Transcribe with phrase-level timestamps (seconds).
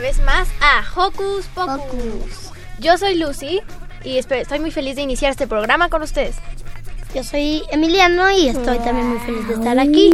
[0.00, 2.52] vez más a Hocus Pocus.
[2.78, 3.60] Yo soy Lucy
[4.02, 6.36] y estoy muy feliz de iniciar este programa con ustedes.
[7.14, 10.12] Yo soy Emiliano y estoy también muy feliz de estar aquí.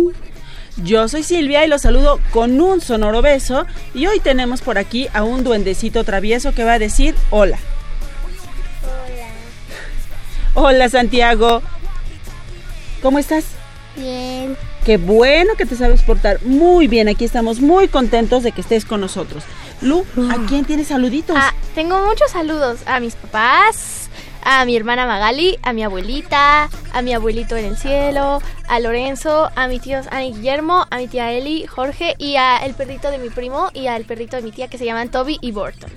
[0.77, 5.09] Yo soy Silvia y los saludo con un sonoro beso y hoy tenemos por aquí
[5.13, 7.59] a un duendecito travieso que va a decir hola.
[10.55, 10.69] Hola.
[10.69, 11.63] Hola Santiago.
[13.03, 13.45] ¿Cómo estás?
[13.97, 14.57] Bien.
[14.85, 17.09] Qué bueno que te sabes portar muy bien.
[17.09, 19.45] Aquí estamos muy contentos de que estés con nosotros.
[19.83, 21.37] Lu, ¿a quién tienes saluditos?
[21.39, 24.11] Ah, tengo muchos saludos a mis papás,
[24.43, 29.51] a mi hermana Magali, a mi abuelita, a mi abuelito en el cielo, a Lorenzo,
[29.55, 33.11] a mi tío Ana y Guillermo, a mi tía Eli, Jorge y a el perrito
[33.11, 35.91] de mi primo y al perrito de mi tía que se llaman Toby y Burton.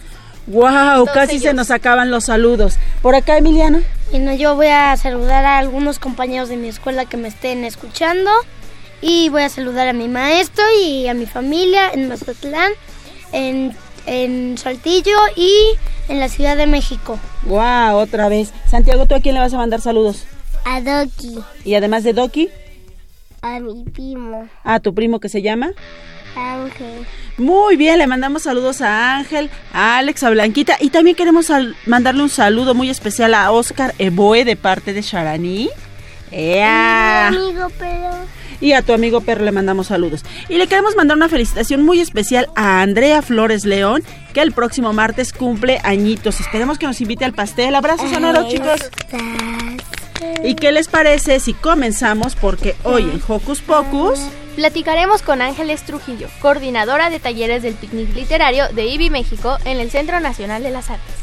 [0.48, 1.06] ¡Wow!
[1.14, 2.78] casi se nos acaban los saludos.
[3.02, 3.80] ¿Por acá, Emiliano?
[4.12, 8.30] Bueno, yo voy a saludar a algunos compañeros de mi escuela que me estén escuchando.
[9.06, 12.72] Y voy a saludar a mi maestro y a mi familia en Mazatlán
[13.34, 13.76] en,
[14.06, 15.52] en Saltillo y
[16.08, 17.20] en la Ciudad de México.
[17.44, 17.98] ¡Wow!
[17.98, 18.54] Otra vez.
[18.72, 20.24] Santiago, ¿tú a quién le vas a mandar saludos?
[20.64, 21.38] A Doki.
[21.66, 22.48] ¿Y además de Doki?
[23.42, 24.48] A mi primo.
[24.64, 25.74] ¿A tu primo que se llama?
[26.38, 27.06] Ángel.
[27.38, 31.52] Muy bien, le mandamos saludos a Ángel, a Alex, a Blanquita y también queremos
[31.86, 35.70] mandarle un saludo muy especial a Oscar Eboe de parte de Sharani.
[36.32, 37.28] ¡Ea!
[37.28, 38.10] amigo, pero
[38.64, 40.24] y a tu amigo perro le mandamos saludos.
[40.48, 44.04] Y le queremos mandar una felicitación muy especial a Andrea Flores León,
[44.34, 46.40] que el próximo martes cumple añitos.
[46.40, 47.76] Esperemos que nos invite al pastel.
[47.76, 48.90] Abrazos sonoros, chicos.
[50.46, 52.36] ¿Y qué les parece si comenzamos?
[52.36, 54.20] Porque hoy en Hocus Pocus...
[54.56, 59.90] Platicaremos con Ángeles Trujillo, coordinadora de talleres del picnic literario de IBI México en el
[59.90, 61.16] Centro Nacional de las Artes.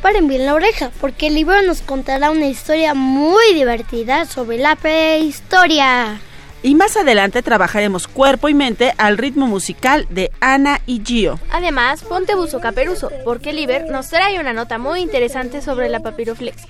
[0.00, 4.76] Paren bien la oreja, porque el libro nos contará una historia muy divertida sobre la
[4.76, 6.20] prehistoria.
[6.62, 11.40] Y más adelante trabajaremos cuerpo y mente al ritmo musical de Ana y Gio.
[11.50, 16.68] Además, ponte buzo caperuso, porque Liber nos trae una nota muy interesante sobre la papiroflexia.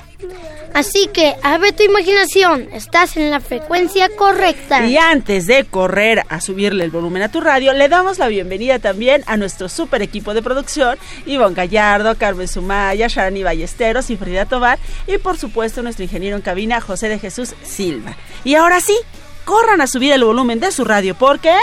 [0.74, 4.86] Así que abre tu imaginación, estás en la frecuencia correcta.
[4.86, 8.78] Y antes de correr a subirle el volumen a tu radio, le damos la bienvenida
[8.78, 14.44] también a nuestro super equipo de producción, Ivonne Gallardo, Carmen Sumaya, Sharani Ballesteros y Frida
[14.44, 14.78] Tobar,
[15.08, 18.16] y por supuesto nuestro ingeniero en cabina, José de Jesús Silva.
[18.44, 18.96] Y ahora sí,
[19.44, 21.54] corran a subir el volumen de su radio porque...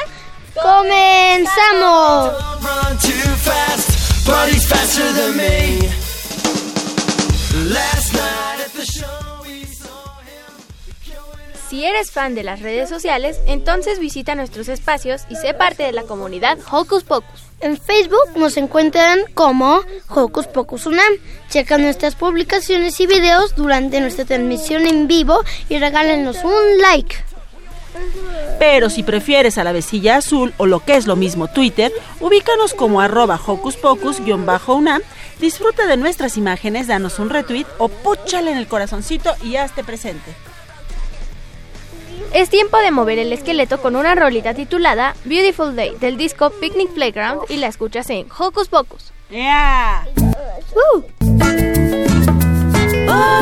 [0.61, 2.33] ¡Comenzamos!
[11.69, 15.91] Si eres fan de las redes sociales, entonces visita nuestros espacios y sé parte de
[15.91, 17.43] la comunidad Hocus Pocus.
[17.59, 21.13] En Facebook nos encuentran como Hocus Pocus Unam.
[21.49, 27.26] Checa nuestras publicaciones y videos durante nuestra transmisión en vivo y regálenos un like.
[28.59, 32.73] Pero si prefieres a la vecilla azul o lo que es lo mismo Twitter, ubícanos
[32.73, 35.01] como arroba hocus pocus-unam,
[35.39, 40.33] disfruta de nuestras imágenes, danos un retweet o púchale en el corazoncito y hazte presente.
[42.33, 46.89] Es tiempo de mover el esqueleto con una rolita titulada Beautiful Day del disco Picnic
[46.89, 49.13] Playground y la escuchas en Hocus Pocus.
[49.29, 50.05] Yeah.
[50.75, 51.03] Oh.
[53.09, 53.41] Oh,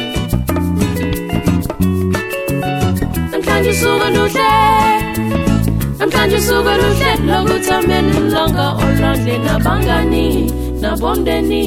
[3.71, 4.51] Namhlanje usuku oluhle.
[5.99, 10.51] Namhlanje usuku oluhle lokuthi ameni longa olwandle nabangani
[10.81, 11.65] nabomndeni.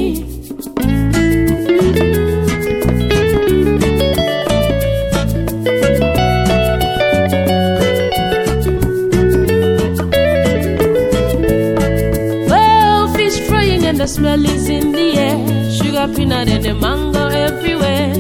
[12.50, 15.38] Well, fish frying and the smell is in the air.
[15.72, 18.12] Sugar, peanut, and the mango everywhere.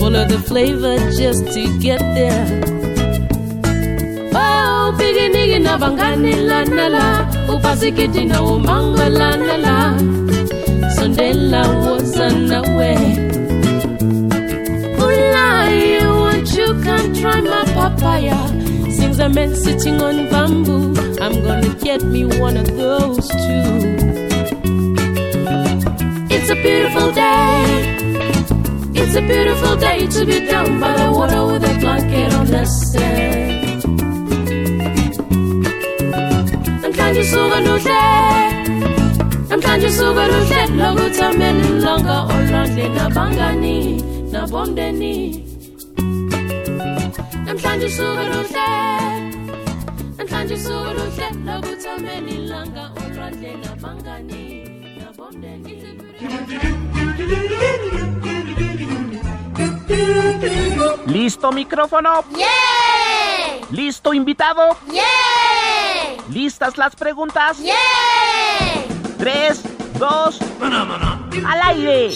[0.00, 2.81] Follow the flavor just to get there.
[5.62, 7.06] Na bangani la na la.
[7.54, 9.76] Upasikiti na umango la na la.
[10.94, 12.16] Sondela was
[12.60, 13.02] away.
[15.04, 18.38] Ulai, won't you come try my papaya?
[18.90, 20.94] Sings a man sitting on bamboo.
[21.20, 23.68] I'm gonna get me one of those too.
[26.34, 27.98] It's a beautiful day.
[29.00, 32.64] It's a beautiful day to be down by the water with a blanket on the
[32.64, 33.31] sand.
[37.12, 38.02] Namhlanje usuku oluhle.
[39.50, 43.76] Namhlanje usuku oluhle lokuthi ameni longa olwandle nabangani
[44.32, 45.16] nabomndeni.
[47.46, 48.68] Namhlanje usuku oluhle.
[50.18, 54.44] Namhlanje usuku oluhle lokuthi ameni longa olwandle nabangani
[54.96, 55.72] nabomndeni.
[61.06, 62.24] ¿Listo micrófono?
[63.70, 64.76] ¿Listo invitado?
[66.32, 67.58] ¿Listas las preguntas?
[69.18, 69.62] Tres,
[69.98, 70.40] dos,
[71.46, 72.10] al aire.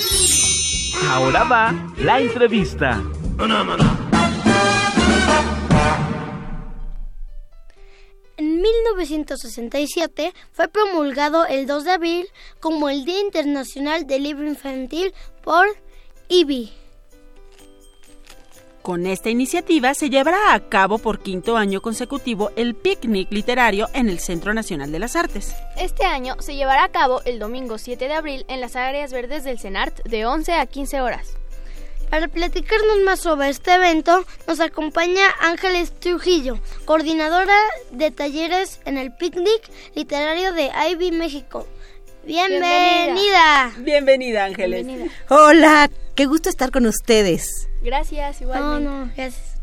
[1.10, 3.02] Ahora va la entrevista.
[8.38, 12.26] En 1967 fue promulgado el 2 de abril
[12.60, 15.12] como el Día Internacional del Libro Infantil
[15.44, 15.66] por
[16.28, 16.85] IBI.
[18.86, 24.08] Con esta iniciativa se llevará a cabo por quinto año consecutivo el picnic literario en
[24.08, 25.56] el Centro Nacional de las Artes.
[25.76, 29.42] Este año se llevará a cabo el domingo 7 de abril en las áreas verdes
[29.42, 31.32] del CENART de 11 a 15 horas.
[32.10, 37.58] Para platicarnos más sobre este evento, nos acompaña Ángeles Trujillo, coordinadora
[37.90, 41.66] de talleres en el picnic literario de IBI México.
[42.24, 43.72] Bienvenida.
[43.78, 44.86] Bienvenida, Ángeles.
[44.86, 45.12] Bienvenida.
[45.28, 47.68] Hola, qué gusto estar con ustedes.
[47.86, 48.90] Gracias, No, igualmente.
[48.90, 49.58] no, gracias.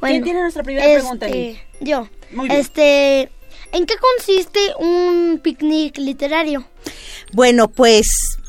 [0.00, 1.48] ¿Quién tiene nuestra primera pregunta, Eli?
[1.50, 2.08] este, Yo.
[2.32, 2.58] Muy bien.
[2.58, 3.30] Este,
[3.72, 6.66] ¿en qué consiste un picnic literario?
[7.34, 8.08] Bueno, pues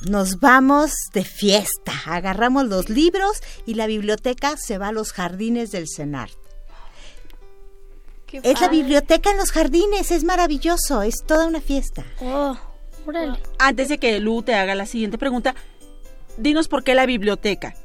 [0.10, 1.92] nos vamos de fiesta.
[2.06, 6.30] Agarramos los libros y la biblioteca se va a los jardines del CENAR.
[8.28, 12.06] Qué Es la biblioteca en los jardines, es maravilloso, es toda una fiesta.
[12.22, 12.58] Oh,
[13.06, 13.40] órale.
[13.58, 15.54] Antes de que Lu te haga la siguiente pregunta,
[16.38, 17.76] dinos por qué la biblioteca.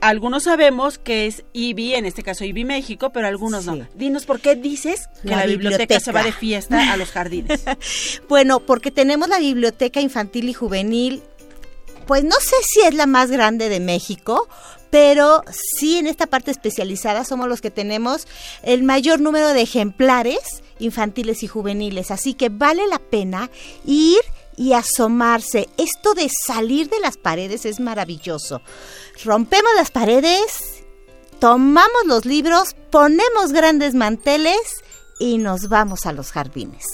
[0.00, 3.70] Algunos sabemos que es IBI, en este caso IBI México, pero algunos Sí.
[3.70, 3.86] no.
[3.94, 6.00] Dinos por qué dices que la, La biblioteca, biblioteca.
[6.00, 7.62] se va de fiesta a los jardines.
[8.28, 11.22] Bueno, porque tenemos la biblioteca infantil y juvenil,
[12.06, 14.48] pues no sé si es la más grande de México,
[14.90, 18.28] pero sí en esta parte especializada somos los que tenemos
[18.62, 23.50] el mayor número de ejemplares infantiles y juveniles, así que vale la pena
[23.84, 24.20] ir
[24.56, 25.68] y asomarse.
[25.76, 28.60] Esto de salir de las paredes es maravilloso.
[29.24, 30.84] Rompemos las paredes,
[31.38, 34.56] tomamos los libros, ponemos grandes manteles
[35.18, 36.84] y nos vamos a los jardines.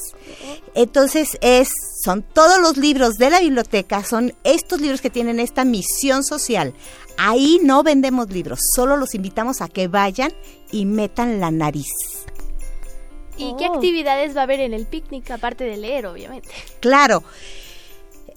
[0.74, 1.68] Entonces es
[2.04, 6.74] son todos los libros de la biblioteca, son estos libros que tienen esta misión social.
[7.16, 10.32] Ahí no vendemos libros, solo los invitamos a que vayan
[10.72, 12.21] y metan la nariz.
[13.36, 13.74] ¿Y qué Oh.
[13.74, 16.48] actividades va a haber en el picnic aparte de leer, obviamente?
[16.80, 17.24] Claro,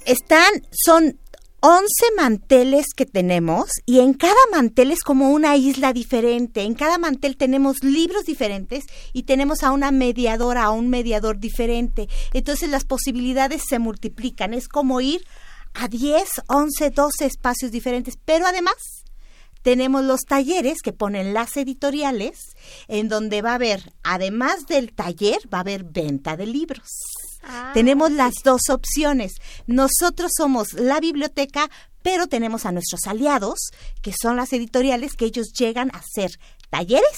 [0.06, 1.20] están, son
[1.62, 6.62] 11 manteles que tenemos y en cada mantel es como una isla diferente.
[6.62, 8.84] En cada mantel tenemos libros diferentes
[9.14, 12.08] y tenemos a una mediadora, a un mediador diferente.
[12.34, 14.54] Entonces las posibilidades se multiplican.
[14.54, 15.26] Es como ir
[15.74, 18.16] a 10, 11, 12 espacios diferentes.
[18.24, 18.76] Pero además
[19.66, 22.38] tenemos los talleres que ponen las editoriales,
[22.88, 26.88] en donde va a haber, además del taller, va a haber venta de libros.
[27.42, 29.34] Ah, tenemos las dos opciones.
[29.66, 31.72] Nosotros somos la biblioteca,
[32.04, 33.72] pero tenemos a nuestros aliados,
[34.04, 36.30] que son las editoriales, que ellos llegan a hacer
[36.70, 37.18] talleres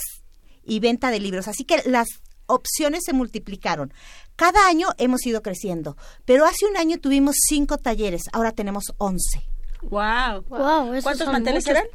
[0.63, 1.50] y venta de libros.
[1.50, 2.08] Así que las
[2.46, 3.94] opciones se multiplicaron.
[4.38, 9.57] Cada año hemos ido creciendo, pero hace un año tuvimos cinco talleres, ahora tenemos once.
[9.84, 10.43] Wow.
[10.50, 11.79] Wow, ¿Cuántos manteles muchos.
[11.81, 11.88] eran?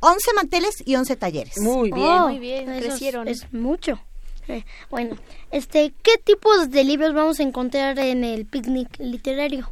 [0.00, 1.58] Once manteles y once talleres.
[1.58, 2.06] Muy bien.
[2.06, 3.28] Oh, Muy bien, eso es- crecieron.
[3.28, 4.00] Es, mucho.
[4.48, 5.16] Eh, bueno,
[5.50, 9.70] este, ¿qué tipos de libros vamos a encontrar en el picnic literario?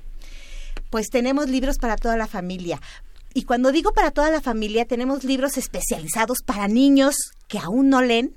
[0.90, 2.80] Pues tenemos libros para toda la familia.
[3.34, 7.16] Y cuando digo para toda la familia, tenemos libros especializados para niños
[7.48, 8.36] que aún no leen,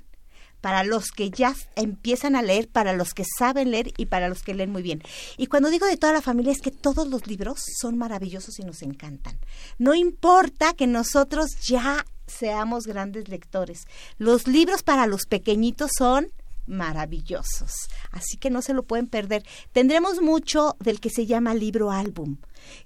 [0.60, 4.42] para los que ya empiezan a leer, para los que saben leer y para los
[4.42, 5.02] que leen muy bien.
[5.36, 8.64] Y cuando digo de toda la familia es que todos los libros son maravillosos y
[8.64, 9.38] nos encantan.
[9.78, 13.86] No importa que nosotros ya seamos grandes lectores.
[14.18, 16.28] Los libros para los pequeñitos son
[16.66, 17.72] maravillosos.
[18.12, 19.44] Así que no se lo pueden perder.
[19.72, 22.38] Tendremos mucho del que se llama libro álbum,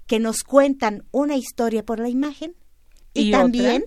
[0.07, 2.55] que nos cuentan una historia por la imagen
[3.13, 3.85] y, ¿Y también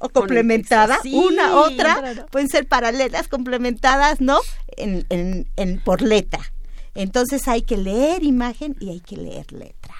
[0.00, 0.98] o complementada.
[1.02, 2.26] Sí, una otra, claro.
[2.26, 4.40] pueden ser paralelas, complementadas, ¿no?
[4.76, 6.52] En, en, en- por letra.
[6.96, 9.94] Entonces hay que leer imagen y hay que leer letra.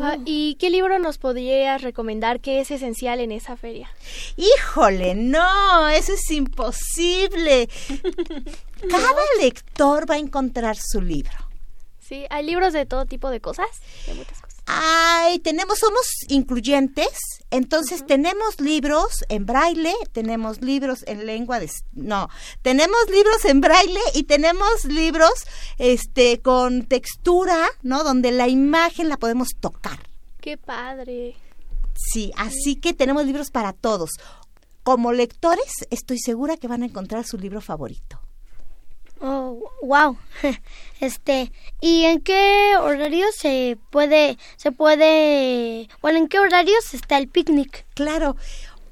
[0.00, 3.90] Ah, ¿Y qué libro nos podrías recomendar que es esencial en esa feria?
[4.36, 7.68] Híjole, no, eso es imposible.
[8.90, 9.10] Cada
[9.40, 11.36] lector va a encontrar su libro.
[12.00, 13.66] Sí, hay libros de todo tipo de cosas,
[14.06, 14.53] de muchas cosas.
[14.66, 17.08] Ay, tenemos, somos incluyentes,
[17.50, 22.30] entonces tenemos libros en braille, tenemos libros en lengua de, no,
[22.62, 25.32] tenemos libros en braille y tenemos libros,
[25.76, 28.04] este, con textura, ¿no?
[28.04, 29.98] Donde la imagen la podemos tocar.
[30.40, 31.36] Qué padre.
[31.94, 34.10] Sí, así que tenemos libros para todos.
[34.82, 38.23] Como lectores, estoy segura que van a encontrar su libro favorito.
[39.20, 40.16] Oh, wow.
[41.00, 41.52] Este,
[41.82, 47.84] ¿y en qué horario se puede, se puede, bueno, en qué horarios está el picnic?
[47.94, 48.36] Claro,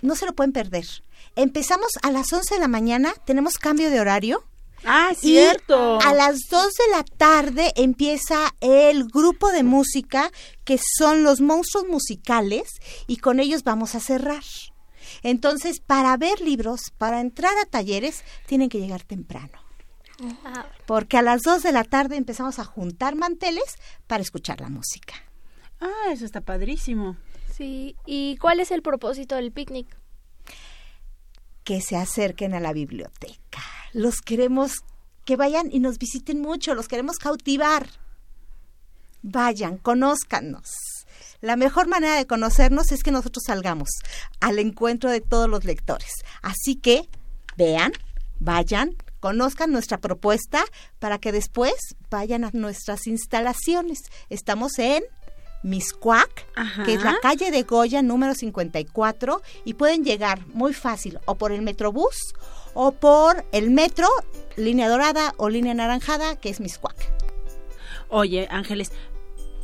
[0.03, 0.85] no se lo pueden perder.
[1.37, 4.45] Empezamos a las 11 de la mañana, tenemos cambio de horario.
[4.85, 6.01] Ah, Y cierto.
[6.03, 10.31] a las 2 de la tarde empieza el grupo de música
[10.65, 12.69] que son los monstruos musicales
[13.07, 14.43] y con ellos vamos a cerrar.
[15.23, 19.62] Entonces, para ver libros, para entrar a talleres, tienen que llegar temprano.
[20.45, 23.77] Ah, Porque a las 2 de la tarde empezamos a juntar manteles
[24.07, 25.15] para escuchar la música.
[25.81, 27.17] Ah, eso está padrísimo.
[27.53, 27.97] sí.
[28.07, 29.87] ¿Y cuál es el propósito del picnic?
[31.65, 33.63] Que se acerquen a la biblioteca.
[33.93, 34.81] Los queremos
[35.25, 37.87] que vayan y nos visiten mucho, los queremos cautivar.
[39.23, 40.71] Vayan, conózcanos.
[41.41, 43.89] La mejor manera de conocernos es que nosotros salgamos
[44.41, 46.11] al encuentro de todos los lectores.
[46.43, 47.09] Así que
[47.57, 47.93] vean,
[48.41, 50.65] vayan, conozcan nuestra propuesta
[50.99, 51.75] para que después
[52.11, 54.01] vayan a nuestras instalaciones.
[54.31, 55.05] Estamos en
[55.63, 56.83] Miscuac, Ajá.
[56.83, 61.53] que es la calle de Goya número 54 y pueden llegar muy fácil o por
[61.53, 62.35] el Metrobús
[62.75, 64.09] o por el metro,
[64.57, 66.97] línea dorada o línea naranjada, que es Miscuac.
[68.09, 68.91] Oye, Ángeles,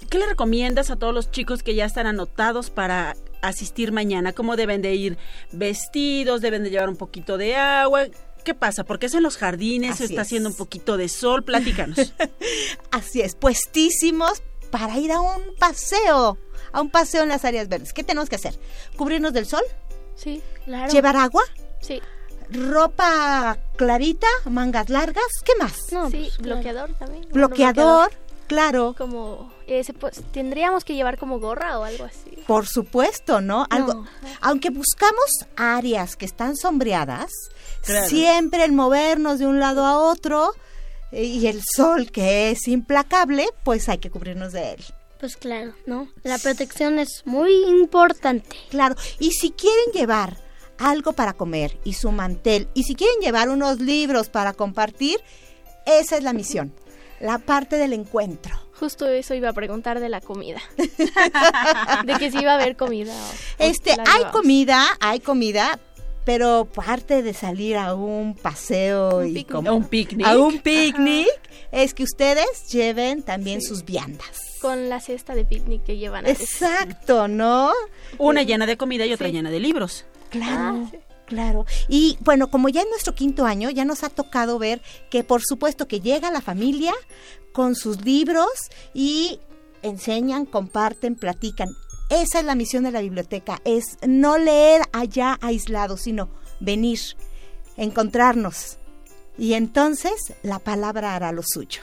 [0.09, 4.33] ¿qué le recomiendas a todos los chicos que ya están anotados para asistir mañana?
[4.33, 5.19] ¿Cómo deben de ir
[5.51, 6.43] vestidos?
[6.43, 8.07] ¿Deben de llevar un poquito de agua?
[8.49, 8.83] ¿Qué pasa?
[8.83, 10.27] Porque es en los jardines, Así está es.
[10.29, 11.45] haciendo un poquito de sol.
[11.45, 12.15] Platícanos.
[12.91, 14.41] Así es, puestísimos
[14.71, 16.39] para ir a un paseo,
[16.73, 17.93] a un paseo en las áreas verdes.
[17.93, 18.59] ¿Qué tenemos que hacer?
[18.97, 19.61] Cubrirnos del sol,
[20.15, 20.91] Sí, claro.
[20.91, 21.43] llevar agua,
[21.83, 22.01] Sí,
[22.51, 25.93] ropa clarita, mangas largas, ¿qué más?
[25.93, 26.55] No, sí, pues, claro.
[26.55, 27.29] bloqueador también.
[27.31, 28.11] Bloqueador,
[28.47, 28.95] claro.
[28.97, 32.31] Como, ese, pues, tendríamos que llevar como gorra o algo así.
[32.47, 33.67] Por supuesto, ¿no?
[33.69, 34.07] Algo, No.
[34.41, 37.31] Aunque buscamos áreas que están sombreadas,
[37.89, 38.09] Claro.
[38.09, 40.53] siempre el movernos de un lado a otro
[41.11, 44.85] eh, y el sol que es implacable, pues hay que cubrirnos de él.
[45.19, 46.09] Pues claro, ¿no?
[46.23, 48.57] La protección es muy importante.
[48.71, 50.37] Claro, y si quieren llevar
[50.79, 55.19] algo para comer y su mantel, y si quieren llevar unos libros para compartir,
[55.87, 56.73] esa es la misión,
[57.21, 58.55] la parte del encuentro.
[58.79, 60.61] Justo eso iba a preguntar de la comida.
[62.05, 63.13] de que si iba a haber comida.
[63.13, 65.79] o- o Este, hay comida, hay comida,
[66.29, 69.51] pero parte de salir a un paseo Un y picnic.
[69.51, 70.27] como- un picnic.
[70.27, 71.27] a un picnic
[71.73, 74.59] es que ustedes lleven también sus viandas.
[74.61, 76.27] Con la cesta de picnic que llevan.
[76.27, 76.51] a veces.
[76.61, 77.71] Exacto, ¿no?
[78.19, 79.33] Una llena de comida y otra Sí.
[79.33, 80.05] llena de libros.
[80.29, 80.85] Claro.
[80.85, 80.99] Ah, sí.
[81.25, 81.65] Claro.
[81.89, 85.41] Y bueno, como ya en nuestro quinto año, ya nos ha tocado ver que por
[85.43, 86.93] supuesto que llega la familia
[87.53, 88.49] con sus libros
[88.93, 89.41] y
[89.81, 91.69] enseñan, comparten, platican.
[92.09, 96.99] Esa es la misión de la biblioteca, es no leer allá aislado, sino venir,
[97.77, 98.79] encontrarnos.
[99.37, 101.83] Y entonces la palabra hará lo suyo.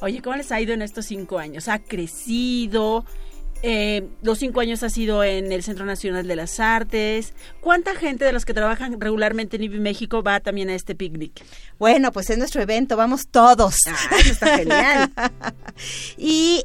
[0.00, 1.68] Oye, ¿cómo les ha ido en estos cinco años?
[1.68, 3.04] ¿Ha crecido?
[3.62, 7.32] Eh, los cinco años ha sido en el Centro Nacional de las Artes.
[7.60, 11.42] ¿Cuánta gente de los que trabajan regularmente en IBI México va también a este picnic?
[11.78, 13.76] Bueno, pues es nuestro evento, vamos todos.
[13.88, 15.12] Ah, eso está genial.
[16.18, 16.64] y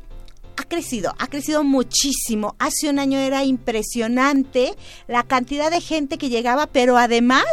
[0.61, 2.55] ha crecido, ha crecido muchísimo.
[2.59, 4.75] Hace un año era impresionante
[5.07, 7.45] la cantidad de gente que llegaba, pero además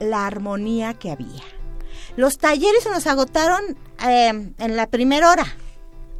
[0.00, 1.42] la armonía que había.
[2.16, 3.60] Los talleres se nos agotaron
[4.06, 5.46] eh, en la primera hora.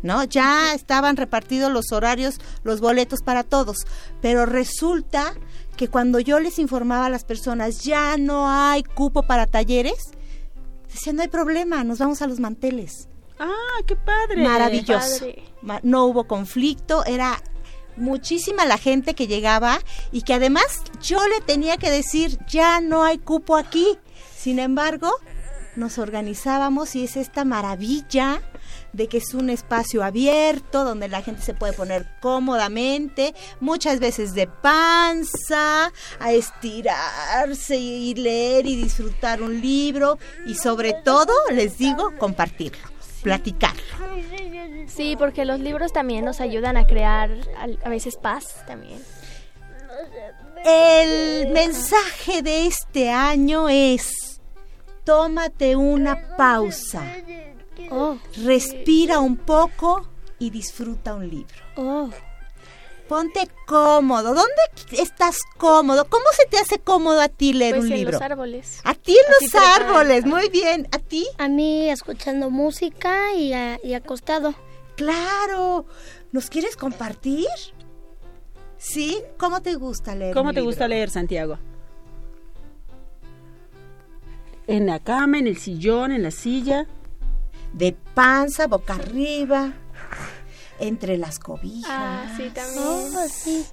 [0.02, 0.22] ¿No?
[0.22, 3.78] Ya estaban repartidos los horarios, los boletos para todos,
[4.20, 5.34] pero resulta
[5.76, 10.12] que cuando yo les informaba a las personas, ya no hay cupo para talleres,
[10.92, 13.08] decían, no hay problema, nos vamos a los manteles.
[13.38, 14.42] Ah, qué padre.
[14.42, 15.20] Maravilloso.
[15.20, 15.80] Padre.
[15.82, 17.42] No hubo conflicto, era
[17.96, 19.78] muchísima la gente que llegaba
[20.12, 23.98] y que además yo le tenía que decir, ya no hay cupo aquí.
[24.36, 25.10] Sin embargo,
[25.76, 28.40] nos organizábamos y es esta maravilla
[28.92, 34.34] de que es un espacio abierto donde la gente se puede poner cómodamente, muchas veces
[34.34, 42.12] de panza, a estirarse y leer y disfrutar un libro y sobre todo, les digo,
[42.18, 42.88] compartirlo,
[43.26, 43.82] platicarlo.
[44.86, 47.28] Sí, porque los libros también nos ayudan a crear
[47.84, 49.00] a veces paz también.
[50.64, 54.40] El mensaje de este año es,
[55.02, 57.02] tómate una pausa,
[57.90, 61.56] Oh, respira un poco y disfruta un libro.
[61.76, 62.10] oh.
[63.08, 64.34] Ponte cómodo.
[64.34, 64.52] ¿Dónde
[64.92, 66.06] estás cómodo?
[66.08, 68.12] ¿Cómo se te hace cómodo a ti leer Pues un en libro?
[68.14, 68.80] los árboles.
[68.84, 70.88] A ti en los árboles, muy bien.
[70.90, 71.26] ¿A ti?
[71.38, 74.54] A mí escuchando música y, a- y acostado.
[74.96, 75.86] Claro.
[76.32, 77.46] ¿Nos quieres compartir?
[78.78, 79.22] ¿Sí?
[79.38, 80.34] ¿Cómo te gusta leer?
[80.34, 80.70] ¿Cómo un te libro?
[80.72, 81.58] gusta leer, Santiago?
[84.66, 86.86] En la cama, en el sillón, en la silla.
[87.72, 89.72] De panza, boca arriba,
[90.80, 91.90] entre las cobijas.
[91.90, 92.84] Ah, sí, también.
[92.86, 93.64] Oh, sí.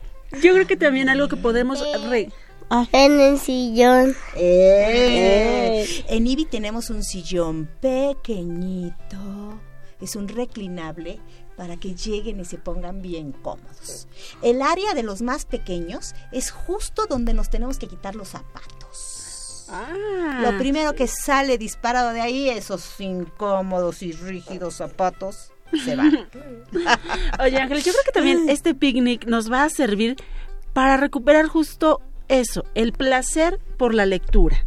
[0.42, 1.80] Yo creo que también algo que podemos...
[2.10, 2.32] re-
[2.70, 4.16] Ah, En el sillón.
[4.36, 6.04] Eh.
[6.08, 9.60] En IBI tenemos un sillón pequeñito.
[10.02, 11.20] Es un reclinable
[11.56, 14.08] para que lleguen y se pongan bien cómodos.
[14.42, 19.68] El área de los más pequeños es justo donde nos tenemos que quitar los zapatos.
[19.70, 20.40] ah.
[20.42, 26.28] Lo primero que sale disparado de ahí, esos incómodos y rígidos zapatos, se van.
[27.40, 30.16] Oye, Ángeles, yo creo que también este picnic nos va a servir
[30.74, 34.66] para recuperar justo eso, el placer por la lectura.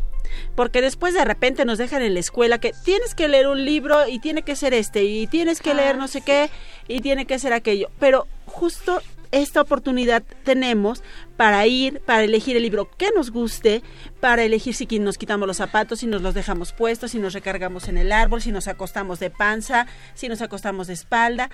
[0.54, 4.08] Porque después de repente nos dejan en la escuela que tienes que leer un libro
[4.08, 6.50] y tiene que ser este, y tienes que leer no sé qué,
[6.88, 7.90] y tiene que ser aquello.
[7.98, 9.00] Pero justo
[9.32, 11.02] esta oportunidad tenemos
[11.36, 13.82] para ir, para elegir el libro que nos guste,
[14.20, 17.88] para elegir si nos quitamos los zapatos, si nos los dejamos puestos, si nos recargamos
[17.88, 21.50] en el árbol, si nos acostamos de panza, si nos acostamos de espalda.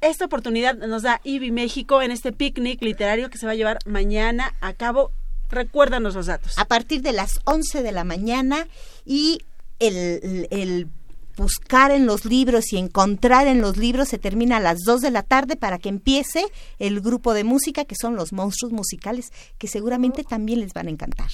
[0.00, 3.78] Esta oportunidad nos da IBI México en este picnic literario que se va a llevar
[3.86, 5.12] mañana a cabo.
[5.48, 6.58] Recuérdanos los datos.
[6.58, 8.66] a partir de las 11 de la mañana
[9.04, 9.42] y
[9.78, 10.88] el, el
[11.36, 15.10] buscar en los libros y encontrar en los libros se termina a las 2 de
[15.10, 16.44] la tarde para que empiece
[16.78, 20.90] el grupo de música que son los monstruos musicales que seguramente también les van a
[20.90, 21.28] encantar.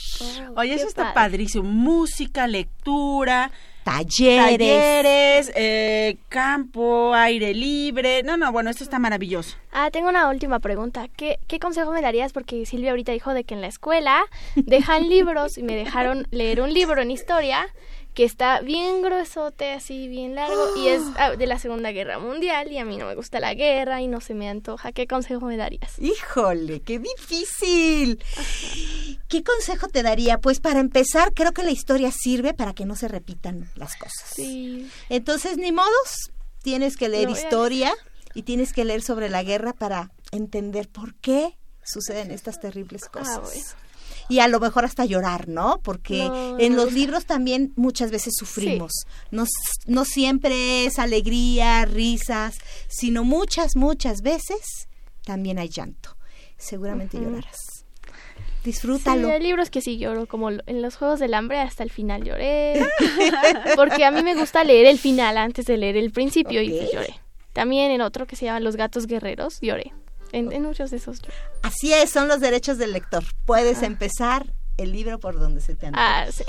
[0.56, 1.14] Oye, eso está padre.
[1.14, 1.64] padrísimo.
[1.64, 3.50] Música, lectura,
[3.84, 4.58] Talleres.
[4.58, 8.22] talleres, eh, campo, aire libre.
[8.22, 9.56] No, no, bueno, esto está maravilloso.
[9.72, 11.08] Ah, tengo una última pregunta.
[11.16, 12.32] ¿Qué, ¿Qué consejo me darías?
[12.32, 14.22] Porque Silvia ahorita dijo de que en la escuela
[14.54, 17.66] dejan libros y me dejaron leer un libro en historia
[18.14, 22.70] que está bien gruesote, así bien largo, y es ah, de la Segunda Guerra Mundial
[22.70, 24.92] y a mí no me gusta la guerra y no se me antoja.
[24.92, 25.98] ¿Qué consejo me darías?
[25.98, 28.22] Híjole, qué difícil.
[29.29, 30.38] ¿Qué consejo te daría?
[30.38, 34.31] Pues para empezar, creo que la historia sirve para que no se repitan las cosas.
[34.35, 34.90] Sí.
[35.09, 37.92] Entonces, ni modos, tienes que leer historia
[38.35, 43.37] y tienes que leer sobre la guerra para entender por qué suceden estas terribles cosas.
[43.37, 43.82] Ah, bueno.
[44.28, 45.80] Y a lo mejor hasta llorar, ¿no?
[45.82, 46.85] Porque No, en no.
[46.85, 48.92] los libros también muchas veces sufrimos.
[49.30, 49.44] No,
[49.87, 52.56] no siempre es alegría, risas,
[52.88, 54.88] sino muchas, muchas veces
[55.24, 56.16] también hay llanto.
[56.56, 57.58] Seguramente llorarás.
[58.64, 59.26] Disfrútalo.
[59.26, 62.22] Sí, hay libros que sí lloro, como en los Juegos del Hambre hasta el final
[62.22, 62.80] lloré.
[63.76, 66.92] porque a mí me gusta leer el final antes de leer el principio y pues
[66.92, 67.14] lloré.
[67.52, 69.92] También en otro que se llama Los Gatos Guerreros lloré.
[70.33, 71.21] En, en muchos de esos.
[71.62, 73.23] Así es, son los derechos del lector.
[73.45, 74.47] Puedes empezar
[74.79, 76.05] el libro por donde se te antoje.
[76.05, 76.45] Ah, sí.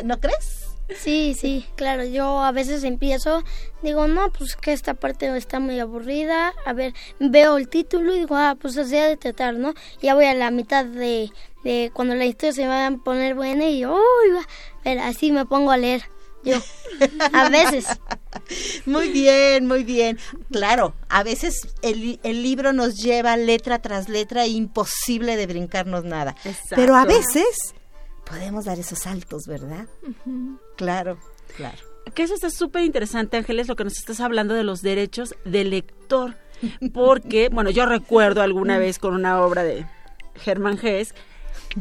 [0.04, 0.64] ¿No crees?
[0.90, 2.04] Sí, sí, claro.
[2.04, 3.42] Yo a veces empiezo,
[3.82, 6.52] digo, no, pues que esta parte está muy aburrida.
[6.66, 9.74] A ver, veo el título y digo, ah, pues así ha de tratar, ¿no?
[10.02, 11.30] Ya voy a la mitad de,
[11.62, 14.40] de cuando la historia se va a poner buena y yo, uy, va.
[14.40, 16.02] A ver, así me pongo a leer.
[16.44, 16.58] Yo.
[17.32, 17.86] A veces.
[18.86, 20.18] Muy bien, muy bien.
[20.50, 26.04] Claro, a veces el, el libro nos lleva letra tras letra e imposible de brincarnos
[26.04, 26.36] nada.
[26.44, 26.76] Exacto.
[26.76, 27.74] Pero a veces
[28.24, 29.86] podemos dar esos saltos, ¿verdad?
[30.76, 31.18] Claro,
[31.56, 31.78] claro.
[32.14, 35.70] Que eso está súper interesante, Ángeles, lo que nos estás hablando de los derechos del
[35.70, 36.36] lector.
[36.92, 39.86] Porque, bueno, yo recuerdo alguna vez con una obra de
[40.36, 41.14] Germán Gess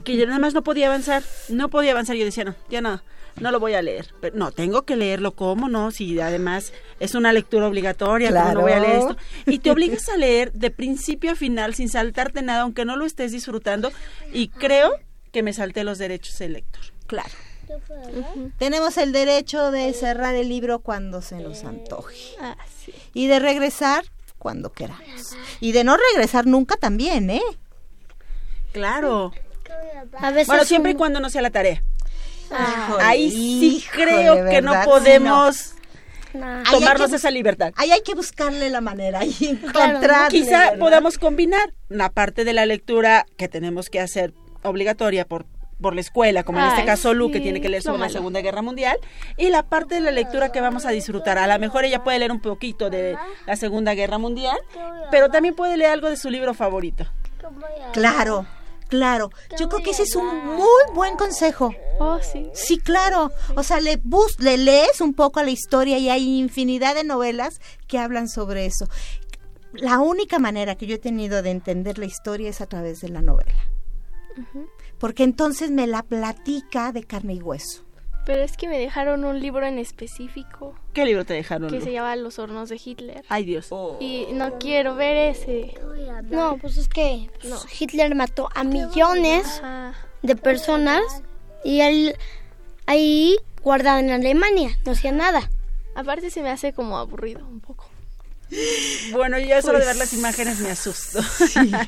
[0.03, 2.15] que yo nada más no podía avanzar, no podía avanzar.
[2.15, 3.01] Yo decía, no, ya no,
[3.39, 4.13] no lo voy a leer.
[4.21, 5.91] Pero no, tengo que leerlo, ¿cómo no?
[5.91, 9.17] Si además es una lectura obligatoria, ¿cómo no voy a leer esto?
[9.45, 13.05] Y te obligas a leer de principio a final sin saltarte nada, aunque no lo
[13.05, 13.91] estés disfrutando.
[14.31, 14.93] Y creo
[15.31, 16.81] que me salté los derechos del lector.
[17.07, 17.29] Claro.
[18.59, 22.93] Tenemos el derecho de cerrar el libro cuando se nos antoje Ah, sí.
[23.13, 24.03] y de regresar
[24.37, 25.35] cuando queramos.
[25.59, 27.41] Y de no regresar nunca también, ¿eh?
[28.73, 29.31] Claro.
[30.19, 31.81] A veces Bueno, siempre y un- cuando no sea la tarea.
[32.59, 35.73] Híjole, Ahí sí híjole, creo que no podemos
[36.33, 36.45] No.
[36.47, 37.73] Ahí tomarnos que- esa libertad.
[37.75, 39.31] Ahí hay que buscarle la manera y
[39.71, 40.39] Claro, encontrarle.
[40.39, 40.79] Quizá ¿verdad?
[40.79, 45.45] podamos combinar la parte de la lectura que tenemos que hacer obligatoria por
[45.81, 47.99] por la escuela, como en este Ay, caso Lu, que sí, tiene que leer sobre
[47.99, 48.07] la.
[48.07, 48.97] Segunda Guerra Mundial,
[49.35, 51.37] y la parte de la lectura que vamos a disfrutar.
[51.37, 54.55] A lo mejor ella puede leer un poquito de la Segunda Guerra Mundial,
[55.11, 57.05] pero también puede leer algo de su libro favorito.
[57.91, 58.45] Claro,
[58.93, 59.31] claro.
[59.59, 61.73] Yo creo que ese es un muy buen consejo.
[61.99, 62.51] Oh, sí.
[62.53, 63.31] Sí, claro.
[63.55, 67.03] O sea, le, bus le lees un poco a la historia y hay infinidad de
[67.03, 68.87] novelas que hablan sobre eso.
[69.73, 73.09] La única manera que yo he tenido de entender la historia es a través de
[73.09, 73.57] la novela.
[74.99, 77.83] Porque entonces me la platica de carne y hueso.
[78.25, 81.69] Pero es que me dejaron un libro en específico ¿Qué libro te dejaron?
[81.69, 83.23] que se llama Los hornos de Hitler.
[83.27, 83.69] Ay, Dios.
[83.99, 85.73] Y no quiero ver ese.
[86.29, 89.93] No, pues es que pues, Hitler mató a millones Ajá.
[90.21, 91.01] de personas
[91.65, 92.15] y él
[92.85, 95.49] ahí guardado en Alemania, no hacía nada.
[95.95, 97.85] Aparte se me hace como aburrido un poco.
[99.11, 101.19] Bueno, yo solo de ver las imágenes me asusto.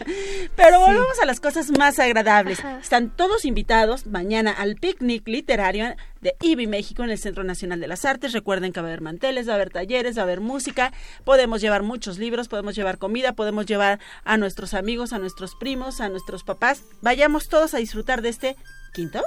[0.56, 2.60] Pero volvamos a las cosas más agradables.
[2.60, 2.80] Ajá.
[2.80, 7.88] Están todos invitados mañana al picnic literario de IBI México en el Centro Nacional de
[7.88, 8.34] las Artes.
[8.34, 10.92] Recuerden que va a haber manteles, va a haber talleres, va a haber música.
[11.24, 16.02] Podemos llevar muchos libros, podemos llevar comida, podemos llevar a nuestros amigos, a nuestros primos,
[16.02, 16.84] a nuestros papás.
[17.02, 18.56] Vayamos todos a disfrutar de este
[18.94, 19.22] quinto,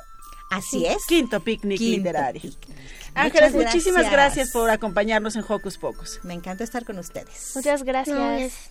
[0.50, 1.04] Así es.
[1.06, 2.40] quinto picnic Quinto literario.
[2.42, 2.68] picnic.
[3.14, 4.50] Ángeles, muchísimas gracias.
[4.50, 6.20] por acompañarnos en Hocus Pocus.
[6.22, 7.52] Me encanta estar con ustedes.
[7.54, 8.70] Muchas gracias.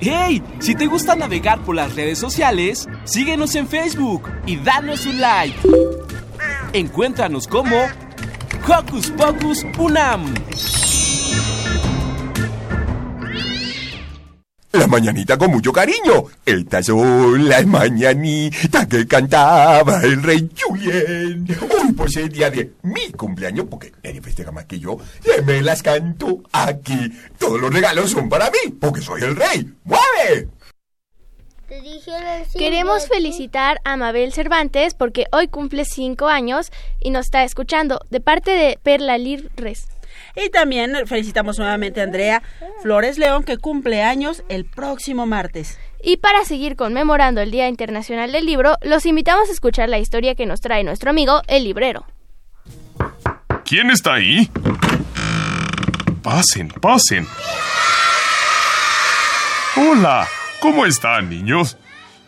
[0.00, 0.42] ¡Hey!
[0.60, 5.58] Si te gusta navegar por las redes sociales, síguenos en Facebook y danos un like.
[6.72, 7.76] Encuéntranos como
[8.66, 10.34] Hocus Pocus Unam.
[14.72, 16.24] La mañanita con mucho cariño.
[16.44, 21.46] Estas son las mañanitas que cantaba el rey Julien.
[21.62, 25.62] Hoy por ser día de mi cumpleaños, porque nadie festeja más que yo, y me
[25.62, 27.10] las canto aquí.
[27.38, 29.72] Todos los regalos son para mí, porque soy el rey.
[29.84, 30.48] ¡Mueve!
[32.56, 38.20] Queremos felicitar a Mabel Cervantes porque hoy cumple cinco años y nos está escuchando de
[38.20, 39.86] parte de Perla Lirres.
[40.36, 42.42] Y también felicitamos nuevamente a Andrea
[42.82, 45.78] Flores León, que cumple años el próximo martes.
[46.02, 50.34] Y para seguir conmemorando el Día Internacional del Libro, los invitamos a escuchar la historia
[50.34, 52.06] que nos trae nuestro amigo el librero.
[53.64, 54.48] ¿Quién está ahí?
[56.22, 57.26] Pasen, pasen.
[59.76, 60.26] Hola,
[60.60, 61.76] ¿cómo están, niños?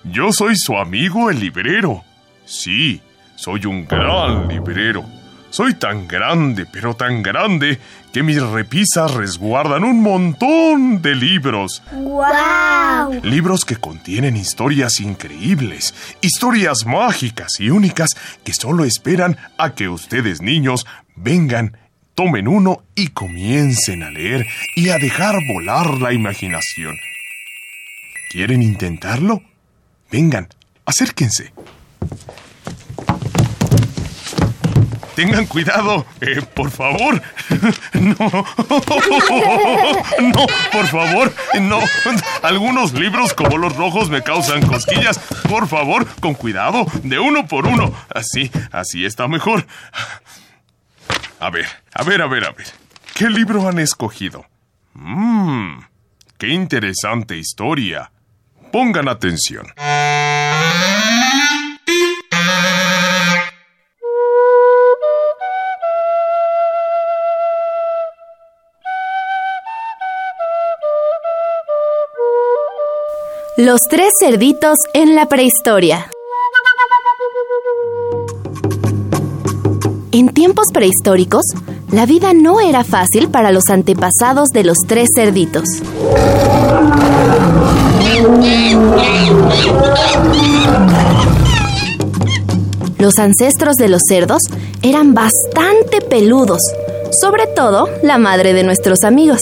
[0.04, 2.04] Yo soy su amigo el librero.
[2.44, 3.00] Sí,
[3.36, 5.04] soy un gran librero.
[5.50, 7.80] Soy tan grande, pero tan grande,
[8.12, 11.82] que mis repisas resguardan un montón de libros.
[11.92, 13.20] ¡Guau!
[13.24, 18.10] Libros que contienen historias increíbles, historias mágicas y únicas
[18.44, 20.86] que solo esperan a que ustedes niños
[21.16, 21.76] vengan,
[22.14, 26.96] tomen uno y comiencen a leer y a dejar volar la imaginación.
[28.30, 29.42] ¿Quieren intentarlo?
[30.12, 30.48] Vengan,
[30.84, 31.52] acérquense.
[35.14, 37.20] Tengan cuidado, eh, por favor.
[37.94, 38.14] No.
[40.20, 41.80] No, por favor, no.
[42.42, 45.18] Algunos libros como los rojos me causan cosquillas.
[45.48, 47.92] Por favor, con cuidado, de uno por uno.
[48.14, 49.66] Así, así está mejor.
[51.40, 52.66] A ver, a ver, a ver, a ver.
[53.14, 54.46] ¿Qué libro han escogido?
[54.94, 55.80] Mmm,
[56.38, 58.10] qué interesante historia.
[58.72, 59.66] Pongan atención.
[73.56, 76.10] Los tres cerditos en la prehistoria.
[80.12, 81.42] En tiempos prehistóricos,
[81.90, 85.64] la vida no era fácil para los antepasados de los tres cerditos.
[92.98, 94.42] Los ancestros de los cerdos
[94.82, 96.60] eran bastante peludos,
[97.20, 99.40] sobre todo la madre de nuestros amigos.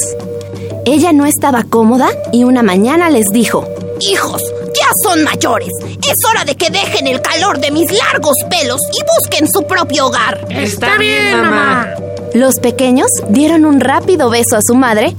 [0.87, 3.66] Ella no estaba cómoda y una mañana les dijo,
[4.00, 5.70] Hijos, ya son mayores.
[5.84, 10.06] Es hora de que dejen el calor de mis largos pelos y busquen su propio
[10.06, 10.46] hogar.
[10.50, 11.88] Está bien, mamá.
[12.34, 15.16] Los pequeños dieron un rápido beso a su madre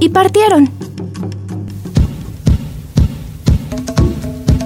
[0.00, 0.70] y partieron.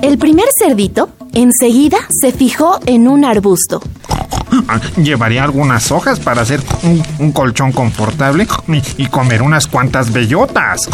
[0.03, 3.83] El primer cerdito enseguida se fijó en un arbusto.
[4.97, 10.89] Llevaría algunas hojas para hacer un, un colchón confortable y, y comer unas cuantas bellotas.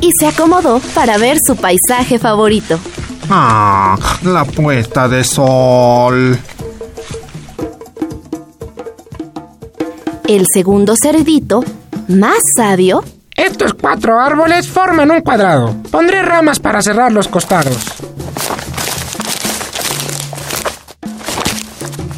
[0.00, 2.78] Y se acomodó para ver su paisaje favorito.
[3.30, 6.38] Ah, la puesta de sol.
[10.26, 11.64] El segundo cerdito,
[12.08, 13.04] más sabio,
[13.36, 15.74] Estos cuatro árboles forman un cuadrado.
[15.90, 17.76] Pondré ramas para cerrar los costados.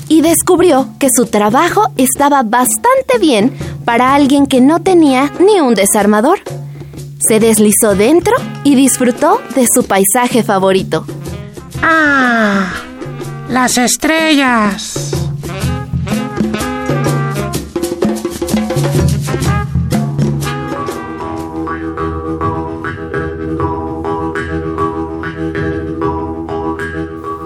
[0.09, 3.52] y descubrió que su trabajo estaba bastante bien
[3.87, 6.40] para alguien que no tenía ni un desarmador.
[7.20, 11.07] Se deslizó dentro y disfrutó de su paisaje favorito.
[11.83, 12.72] Ah,
[13.49, 15.12] las estrellas.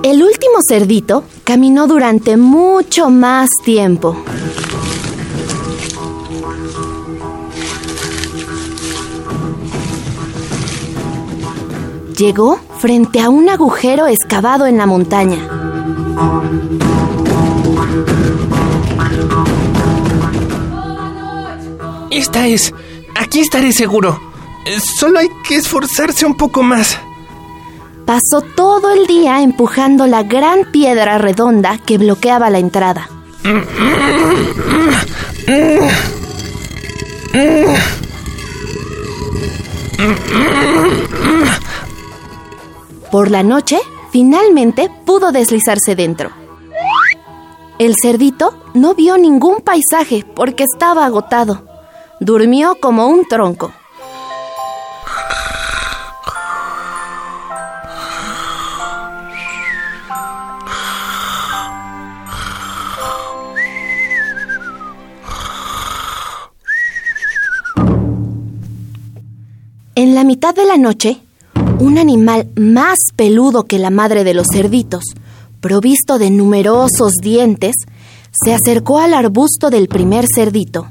[0.02, 4.16] El último cerdito caminó durante mucho más tiempo.
[12.20, 15.38] Llegó frente a un agujero excavado en la montaña.
[22.10, 22.74] Esta es.
[23.18, 24.20] Aquí estaré seguro.
[24.66, 26.98] Eh, Solo hay que esforzarse un poco más.
[28.04, 33.08] Pasó todo el día empujando la gran piedra redonda que bloqueaba la entrada.
[43.10, 43.80] Por la noche,
[44.12, 46.30] finalmente pudo deslizarse dentro.
[47.80, 51.64] El cerdito no vio ningún paisaje porque estaba agotado.
[52.20, 53.72] Durmió como un tronco.
[69.96, 71.20] En la mitad de la noche,
[71.80, 75.02] un animal más peludo que la madre de los cerditos,
[75.60, 77.74] provisto de numerosos dientes,
[78.32, 80.88] se acercó al arbusto del primer cerdito.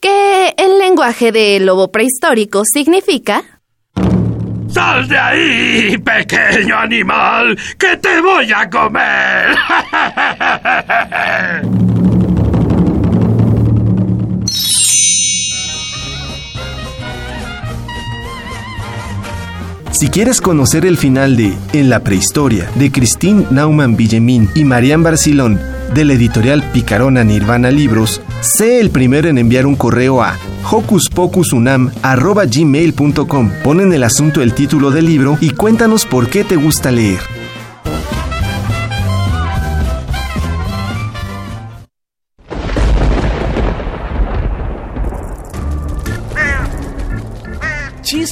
[0.00, 3.44] Que en lenguaje de lobo prehistórico significa
[4.74, 7.56] ¡Sal de ahí, pequeño animal!
[7.78, 9.56] ¡Que te voy a comer!
[19.94, 25.04] Si quieres conocer el final de En la prehistoria de Christine Nauman Villemín y Marian
[25.04, 25.60] Barcilón
[25.94, 30.36] de la editorial Picarona Nirvana Libros, sé el primero en enviar un correo a
[30.68, 33.50] hocuspocusunam@gmail.com.
[33.62, 37.20] Pon en el asunto el título del libro y cuéntanos por qué te gusta leer.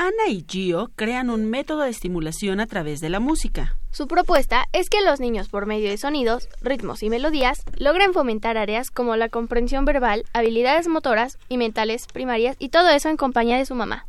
[0.00, 3.74] Ana y Gio crean un método de estimulación a través de la música.
[3.90, 8.56] Su propuesta es que los niños, por medio de sonidos, ritmos y melodías, logren fomentar
[8.56, 13.58] áreas como la comprensión verbal, habilidades motoras y mentales primarias y todo eso en compañía
[13.58, 14.06] de su mamá.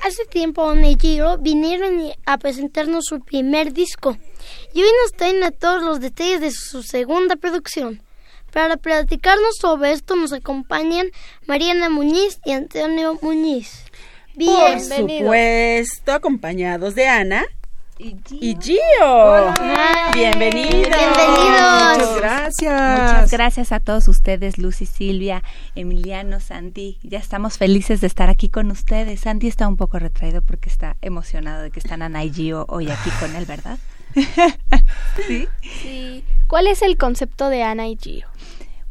[0.00, 4.16] Hace tiempo Ana y Giro vinieron a presentarnos su primer disco
[4.72, 8.00] y hoy nos traen a todos los detalles de su segunda producción.
[8.52, 11.08] Para platicarnos sobre esto nos acompañan
[11.46, 13.89] Mariana Muñiz y Antonio Muñiz.
[14.36, 17.44] Por supuesto, acompañados de Ana
[17.98, 19.54] y Gio.
[20.14, 20.88] Bienvenidos.
[20.88, 23.00] Muchas gracias.
[23.00, 25.42] Muchas gracias a todos ustedes, Lucy, Silvia,
[25.74, 26.98] Emiliano, Santi.
[27.02, 29.20] Ya estamos felices de estar aquí con ustedes.
[29.20, 32.90] Santi está un poco retraído porque está emocionado de que están Ana y Gio hoy
[32.90, 33.78] aquí con él, ¿verdad?
[35.26, 35.48] sí.
[35.60, 36.24] Sí.
[36.46, 38.26] ¿Cuál es el concepto de Ana y Gio?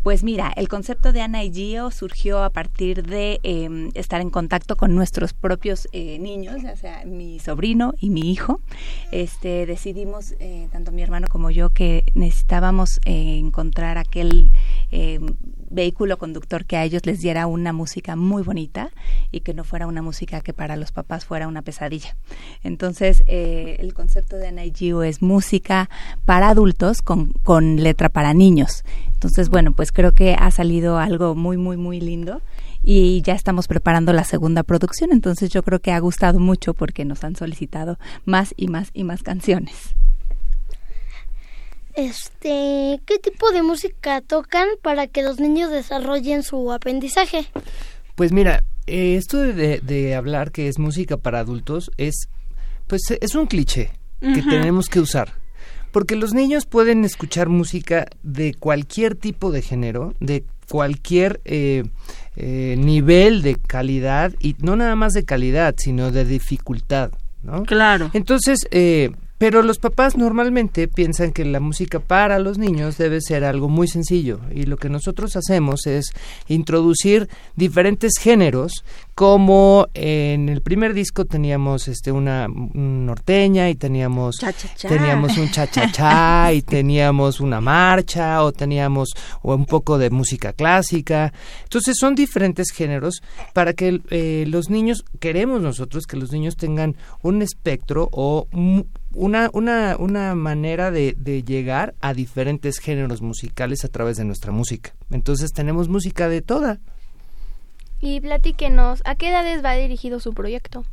[0.03, 4.29] Pues mira, el concepto de Ana y Gio surgió a partir de eh, estar en
[4.29, 8.61] contacto con nuestros propios eh, niños, ya sea mi sobrino y mi hijo.
[9.11, 14.51] Este, decidimos, eh, tanto mi hermano como yo, que necesitábamos eh, encontrar aquel
[14.91, 15.19] eh,
[15.69, 18.91] vehículo conductor que a ellos les diera una música muy bonita
[19.31, 22.15] y que no fuera una música que para los papás fuera una pesadilla.
[22.63, 25.89] Entonces, eh, el concepto de Gio es música
[26.25, 28.83] para adultos con, con letra para niños.
[29.19, 32.41] Entonces, bueno, pues creo que ha salido algo muy, muy, muy lindo
[32.81, 35.11] y ya estamos preparando la segunda producción.
[35.11, 39.03] Entonces, yo creo que ha gustado mucho porque nos han solicitado más y más y
[39.03, 39.75] más canciones.
[41.95, 47.45] Este, ¿qué tipo de música tocan para que los niños desarrollen su aprendizaje?
[48.15, 52.29] Pues mira, eh, esto de, de hablar que es música para adultos es,
[52.87, 55.33] pues es un cliché que tenemos que usar.
[55.91, 61.83] Porque los niños pueden escuchar música de cualquier tipo de género, de cualquier eh,
[62.35, 67.11] eh, nivel de calidad, y no nada más de calidad, sino de dificultad,
[67.43, 67.63] ¿no?
[67.63, 68.11] Claro.
[68.13, 73.45] Entonces, eh, pero los papás normalmente piensan que la música para los niños debe ser
[73.45, 76.11] algo muy sencillo y lo que nosotros hacemos es
[76.47, 78.83] introducir diferentes géneros
[79.15, 84.37] como en el primer disco teníamos este una un norteña y teníamos
[84.81, 89.09] teníamos un cha cha cha y teníamos una marcha o teníamos
[89.41, 91.33] o un poco de música clásica.
[91.63, 93.21] Entonces son diferentes géneros
[93.53, 98.47] para que eh, los niños queremos nosotros que los niños tengan un espectro o
[99.13, 104.51] una, una, una manera de, de llegar a diferentes géneros musicales a través de nuestra
[104.51, 104.93] música.
[105.11, 106.79] Entonces tenemos música de toda.
[108.01, 110.85] Y platíquenos, ¿a qué edades va dirigido su proyecto?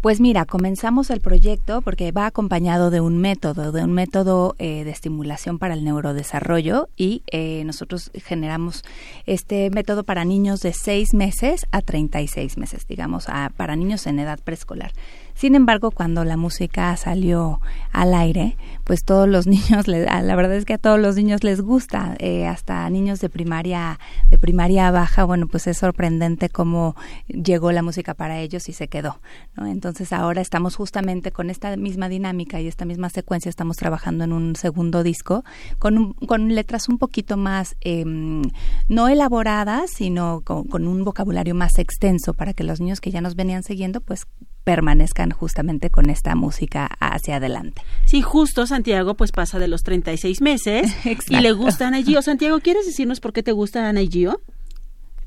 [0.00, 4.84] Pues mira, comenzamos el proyecto porque va acompañado de un método, de un método eh,
[4.84, 8.84] de estimulación para el neurodesarrollo y eh, nosotros generamos
[9.24, 14.18] este método para niños de 6 meses a 36 meses, digamos, a- para niños en
[14.20, 14.92] edad preescolar.
[15.36, 17.60] Sin embargo, cuando la música salió
[17.92, 21.60] al aire, pues todos los niños, la verdad es que a todos los niños les
[21.60, 23.98] gusta, eh, hasta niños de primaria,
[24.30, 26.96] de primaria baja, bueno, pues es sorprendente cómo
[27.28, 29.20] llegó la música para ellos y se quedó.
[29.58, 34.32] Entonces ahora estamos justamente con esta misma dinámica y esta misma secuencia, estamos trabajando en
[34.32, 35.44] un segundo disco
[35.78, 38.40] con, un- con letras un poquito más, em,
[38.88, 43.20] no elaboradas, sino con, con un vocabulario más extenso para que los niños que ya
[43.20, 44.26] nos venían siguiendo, pues
[44.66, 47.82] permanezcan justamente con esta música hacia adelante.
[48.04, 50.92] Sí, justo Santiago pues pasa de los 36 meses
[51.28, 52.20] y le gusta Ana y Gio.
[52.20, 54.40] Santiago, ¿quieres decirnos por qué te gusta Ana y Gio?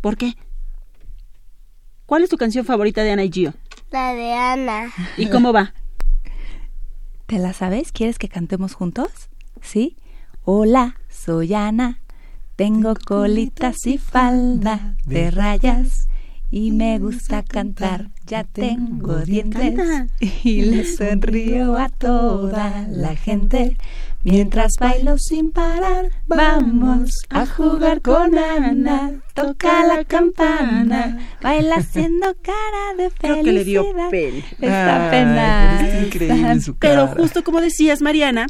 [0.02, 0.36] ¿Por qué?
[2.06, 3.54] ¿Cuál es tu canción favorita de Ana y Gio?
[3.92, 4.92] La de Ana.
[5.16, 5.74] ¿Y cómo va?
[7.26, 7.94] ¿Te la sabes?
[7.94, 9.30] ¿Quieres que cantemos juntos?
[9.62, 9.96] ¿Sí?
[10.44, 12.02] Hola, soy Ana.
[12.58, 16.10] Tengo colitas y falda de rayas.
[16.52, 18.10] Y me gusta cantar.
[18.26, 19.80] Ya tengo dientes.
[20.44, 23.78] Y le sonrío a toda la gente.
[24.24, 29.14] Mientras bailo sin parar, vamos a jugar con Ana.
[29.34, 33.20] Toca la campana, baila haciendo cara de felicidad.
[33.20, 34.40] Creo que le dio pena.
[34.60, 35.80] Está pena.
[35.82, 38.48] está increíble su Pero justo como decías, Mariana,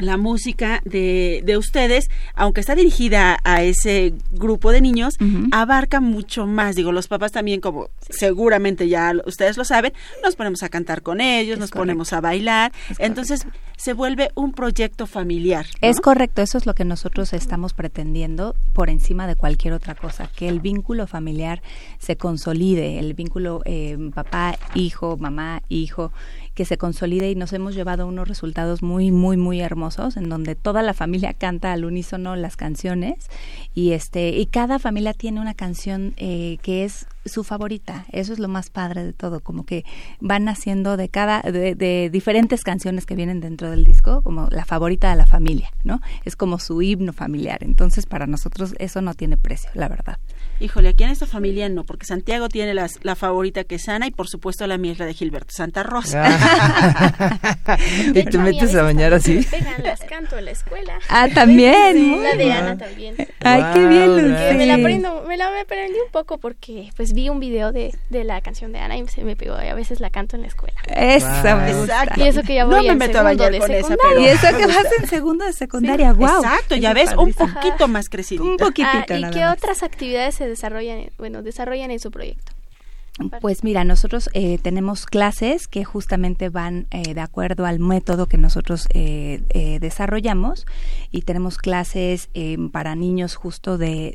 [0.00, 5.14] la música de, de ustedes, aunque está dirigida a ese grupo de niños,
[5.52, 6.76] abarca mucho más.
[6.76, 9.92] Digo, los papás también, como seguramente ya ustedes lo saben,
[10.22, 12.72] nos ponemos a cantar con ellos, nos ponemos a bailar.
[12.98, 13.46] Entonces
[13.76, 15.66] se vuelve un proyecto familiar.
[15.80, 15.88] ¿no?
[15.88, 20.30] Es correcto, eso es lo que nosotros estamos pretendiendo por encima de cualquier otra cosa,
[20.36, 21.62] que el vínculo familiar
[21.98, 26.12] se consolide, el vínculo eh, papá, hijo, mamá, hijo,
[26.54, 30.54] que se consolide y nos hemos llevado unos resultados muy, muy, muy hermosos en donde
[30.54, 33.28] toda la familia canta al unísono las canciones
[33.74, 38.06] y este y cada familia tiene una canción eh, que es su favorita.
[38.12, 39.84] Eso es lo más padre de todo, como que
[40.20, 44.64] van haciendo de cada de, de, diferentes canciones que vienen dentro del disco como la
[44.64, 46.00] favorita de la familia, ¿no?
[46.24, 47.62] Es como su himno familiar.
[47.62, 50.18] Entonces, para nosotros eso no tiene precio, la verdad.
[50.60, 54.06] Híjole, aquí en esta familia no, porque Santiago tiene las, la favorita que es Ana
[54.06, 56.38] y por supuesto la mía es la de Gilberto Santa Rosa.
[58.14, 59.46] ¿Y te metes a bañar así?
[59.50, 60.98] Pegan, las canto en la escuela.
[61.08, 61.94] Ah, también.
[61.96, 63.14] Sí, la de Ana también.
[63.42, 64.54] Ay, qué bien, Lucy.
[64.56, 67.94] me la aprendo, me la me aprendí un poco porque pues vi un video de,
[68.10, 70.42] de la canción de Ana y se me pegó y a veces la canto en
[70.42, 70.74] la escuela.
[70.86, 71.26] Eso
[71.56, 72.06] me gusta.
[72.16, 74.08] Y eso que ya No voy me en meto a segundo de con esa, secundaria.
[74.08, 76.42] pero- Y eso que me vas en segundo de secundaria, wow.
[76.42, 78.44] Exacto, ya ves, un poquito más crecidita.
[78.44, 79.56] Un poquitito Ah, ¿Y nada qué más.
[79.56, 82.52] otras actividades se desarrollan, en- bueno, desarrollan en su proyecto?
[83.40, 88.38] Pues mira, nosotros eh, tenemos clases que justamente van eh, de acuerdo al método que
[88.38, 90.64] nosotros eh, eh, desarrollamos
[91.10, 94.14] y tenemos clases eh, para niños justo de,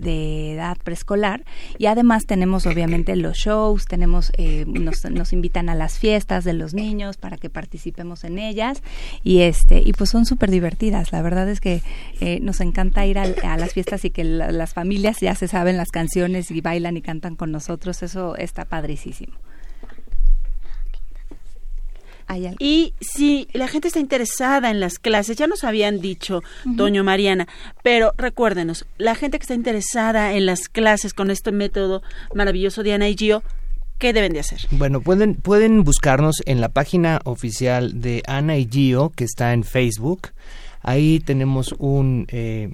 [0.53, 1.43] edad preescolar
[1.77, 6.53] y además tenemos obviamente los shows, tenemos eh, nos, nos invitan a las fiestas de
[6.53, 8.81] los niños para que participemos en ellas
[9.23, 11.11] y este y pues son súper divertidas.
[11.11, 11.81] La verdad es que
[12.41, 15.77] nos encanta ir al- a las fiestas y que la- las familias ya se saben
[15.77, 18.01] las canciones y bailan y cantan con nosotros.
[18.01, 18.94] Eso está padrísimo.
[22.59, 26.41] Y si la gente está interesada en las clases, ya nos habían dicho,
[26.75, 27.47] Toño Mariana,
[27.83, 32.01] pero recuérdenos, la gente que está interesada en las clases con este método
[32.33, 33.43] maravilloso de Ana y Gio,
[33.99, 34.61] ¿qué deben de hacer?
[34.71, 39.63] Bueno, pueden, pueden buscarnos en la página oficial de Ana y Gio, que está en
[39.63, 40.31] Facebook.
[40.87, 42.69] Ahí tenemos un, eh,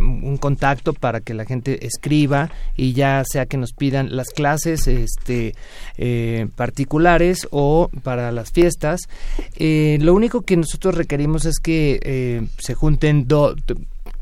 [0.00, 4.86] un contacto para que la gente escriba y ya sea que nos pidan las clases
[4.88, 5.54] este,
[5.98, 9.00] eh, particulares o para las fiestas.
[9.56, 13.74] Eh, lo único que nosotros requerimos es que eh, se junten do- t-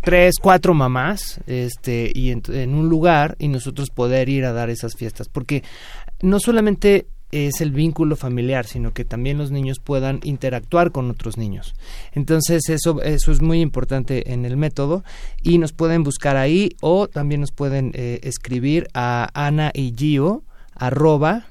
[0.03, 4.97] tres, cuatro mamás este, y en un lugar y nosotros poder ir a dar esas
[4.97, 5.29] fiestas.
[5.29, 5.63] Porque
[6.23, 11.37] no solamente es el vínculo familiar, sino que también los niños puedan interactuar con otros
[11.37, 11.75] niños.
[12.13, 15.05] Entonces eso, eso es muy importante en el método
[15.43, 20.43] y nos pueden buscar ahí o también nos pueden eh, escribir a Ana y Gio
[20.75, 21.47] arroba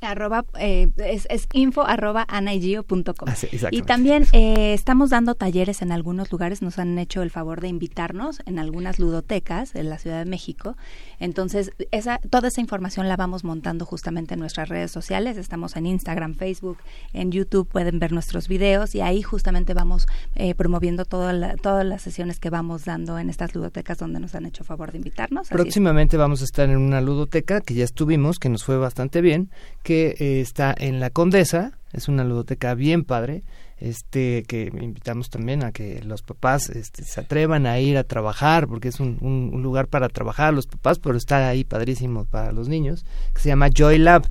[0.00, 3.04] Arroba, eh, es, es info arroba anaygio.com.
[3.26, 7.30] Ah, sí, y también eh, estamos dando talleres en algunos lugares, nos han hecho el
[7.30, 10.76] favor de invitarnos en algunas ludotecas en la Ciudad de México.
[11.20, 15.36] Entonces, esa, toda esa información la vamos montando justamente en nuestras redes sociales.
[15.36, 16.78] Estamos en Instagram, Facebook,
[17.12, 21.84] en YouTube, pueden ver nuestros videos y ahí justamente vamos eh, promoviendo toda la- todas
[21.84, 25.48] las sesiones que vamos dando en estas ludotecas donde nos han hecho favor de invitarnos.
[25.48, 29.50] Próximamente vamos a estar en una ludoteca que ya estuvimos, que nos fue bastante bien,
[29.88, 33.42] que eh, está en La Condesa, es una ludoteca bien padre,
[33.78, 38.66] este que invitamos también a que los papás este, se atrevan a ir a trabajar,
[38.68, 42.52] porque es un, un- un lugar para trabajar los papás, pero está ahí padrísimo para
[42.52, 44.26] los niños, que se llama Joy Lab.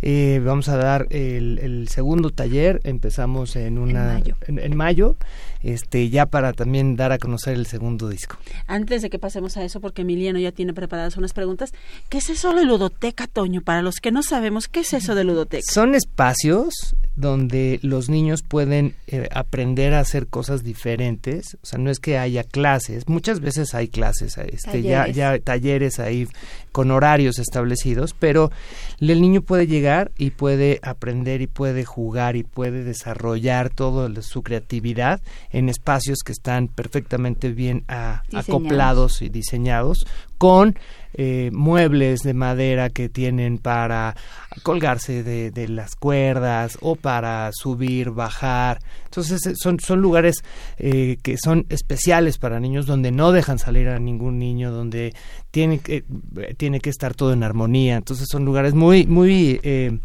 [0.00, 4.36] Eh, vamos a dar el, el segundo taller, empezamos en una mayo.
[4.46, 5.16] en- en mayo,
[5.64, 8.36] este ya para también dar a conocer el segundo disco.
[8.68, 11.72] Antes de que pasemos a eso, porque Emiliano ya tiene preparadas unas preguntas,
[12.08, 13.60] ¿qué es eso de ludoteca, Toño?
[13.62, 15.64] Para los que no sabemos, ¿qué es eso de ludoteca?
[15.68, 21.56] Son espacios donde los niños pueden eh, aprender a hacer cosas diferentes.
[21.62, 23.08] O sea, no es que haya clases.
[23.08, 25.16] Muchas veces hay clases, este, ya, Talleres.
[25.16, 26.28] ya talleres ahí
[26.70, 28.52] con horarios establecidos, pero
[29.00, 34.42] el niño puede llegar y puede aprender y puede jugar y puede desarrollar toda su
[34.42, 35.20] creatividad
[35.50, 40.76] en espacios que están perfectamente bien acoplados y diseñados con
[41.18, 44.14] eh, muebles de madera que tienen para
[44.62, 48.78] colgarse de, de las cuerdas o para subir, bajar.
[49.04, 50.44] Entonces eh, son, son lugares
[50.78, 55.12] eh, que son especiales para niños donde no dejan salir a ningún niño, donde
[55.50, 56.04] tiene que,
[56.36, 57.96] eh, tiene que estar todo en armonía.
[57.96, 59.60] Entonces son lugares muy, muy...
[59.62, 59.98] eh,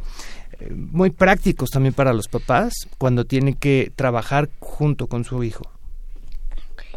[0.76, 5.64] muy prácticos también para los papás cuando tienen que trabajar junto con su hijo.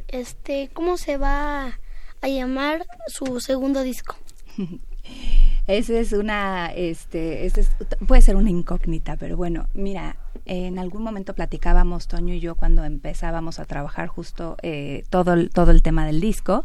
[0.09, 1.81] Este, ¿cómo se va
[2.27, 4.17] a llamar su segundo disco?
[5.67, 7.71] Ese es una, este, es-
[8.07, 12.85] puede ser una incógnita, pero bueno, mira, en algún momento platicábamos Toño y yo cuando
[12.85, 16.65] empezábamos a trabajar justo eh, todo, el, todo el tema del disco,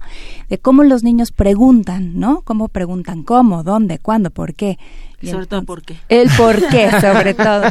[0.50, 2.42] de cómo los niños preguntan, ¿no?
[2.44, 4.78] Cómo preguntan cómo, dónde, cuándo, por qué.
[5.22, 5.98] Y sobre todo, ¿por qué?
[6.10, 7.64] El por qué, sobre todo.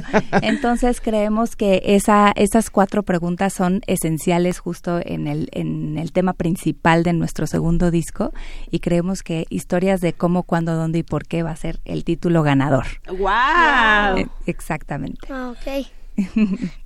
[0.43, 6.33] Entonces, creemos que esa, esas cuatro preguntas son esenciales justo en el, en el tema
[6.33, 8.33] principal de nuestro segundo disco
[8.71, 12.05] y creemos que historias de cómo, cuándo, dónde y por qué va a ser el
[12.05, 12.87] título ganador.
[13.09, 14.19] ¡Wow!
[14.19, 15.29] Eh, Exactamente.
[15.31, 15.87] Ah, ok.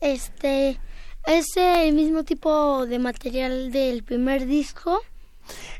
[0.00, 0.78] Este,
[1.26, 5.00] ¿es el mismo tipo de material del primer disco?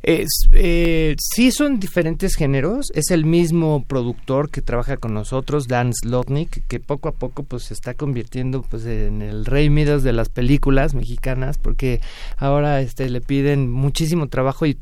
[0.07, 5.95] Es, eh, sí son diferentes géneros, es el mismo productor que trabaja con nosotros, Dan
[5.95, 10.13] Slotnick, que poco a poco pues se está convirtiendo pues en el rey Midas de
[10.13, 12.03] las películas mexicanas, porque
[12.37, 14.75] ahora este le piden muchísimo trabajo y,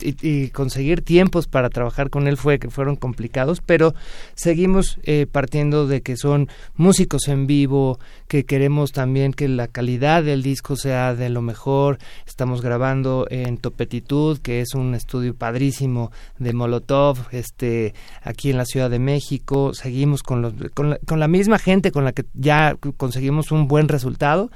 [0.53, 3.95] conseguir tiempos para trabajar con él fue que fueron complicados, pero
[4.35, 10.25] seguimos eh, partiendo de que son músicos en vivo, que queremos también que la calidad
[10.25, 16.11] del disco sea de lo mejor, estamos grabando en Topetitud, que es un estudio padrísimo
[16.39, 19.75] de Molotov, este, aquí en la Ciudad de México.
[19.75, 23.69] Seguimos con, los, con, la, con la misma gente con la que ya conseguimos un
[23.69, 24.51] buen resultado,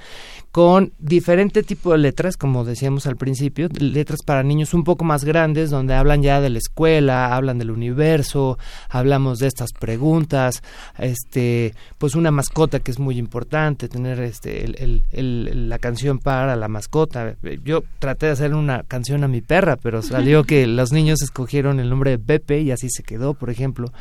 [0.53, 5.25] con diferente tipo de letras, como decíamos al principio, letras para niños un poco más
[5.25, 10.63] grandes, donde hablan ya de la escuela, hablan del universo, hablamos de estas preguntas,
[10.99, 16.69] este, pues una mascota que es muy importante, tener este, el, la canción para la
[16.69, 17.37] mascota.
[17.65, 21.81] Yo traté de hacer una canción a mi perra, pero salió que los niños escogieron
[21.81, 23.93] el nombre de Pepe y así se quedó, por ejemplo.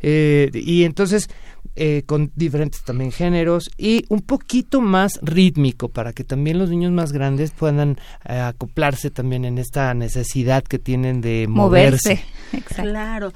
[0.00, 1.28] Eh, y entonces,
[1.74, 6.92] eh, con diferentes también géneros y un poquito más rítmico para que también los niños
[6.92, 12.22] más grandes puedan eh, acoplarse también en esta necesidad que tienen de moverse.
[12.66, 13.32] Claro.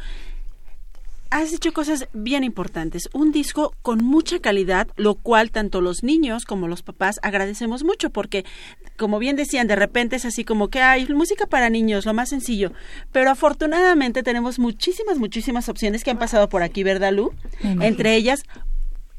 [1.31, 3.09] Has hecho cosas bien importantes.
[3.13, 8.11] Un disco con mucha calidad, lo cual tanto los niños como los papás agradecemos mucho
[8.11, 8.45] porque,
[8.97, 12.31] como bien decían, de repente es así como que hay música para niños, lo más
[12.31, 12.73] sencillo.
[13.13, 17.33] Pero afortunadamente tenemos muchísimas, muchísimas opciones que han pasado por aquí, ¿verdad, Lu?
[17.63, 18.43] Entre ellas,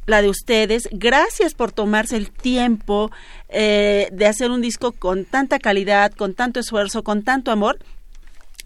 [0.06, 0.90] la de ustedes.
[0.92, 3.10] Gracias por tomarse el tiempo
[3.48, 7.80] eh, de hacer un disco con tanta calidad, con tanto esfuerzo, con tanto amor.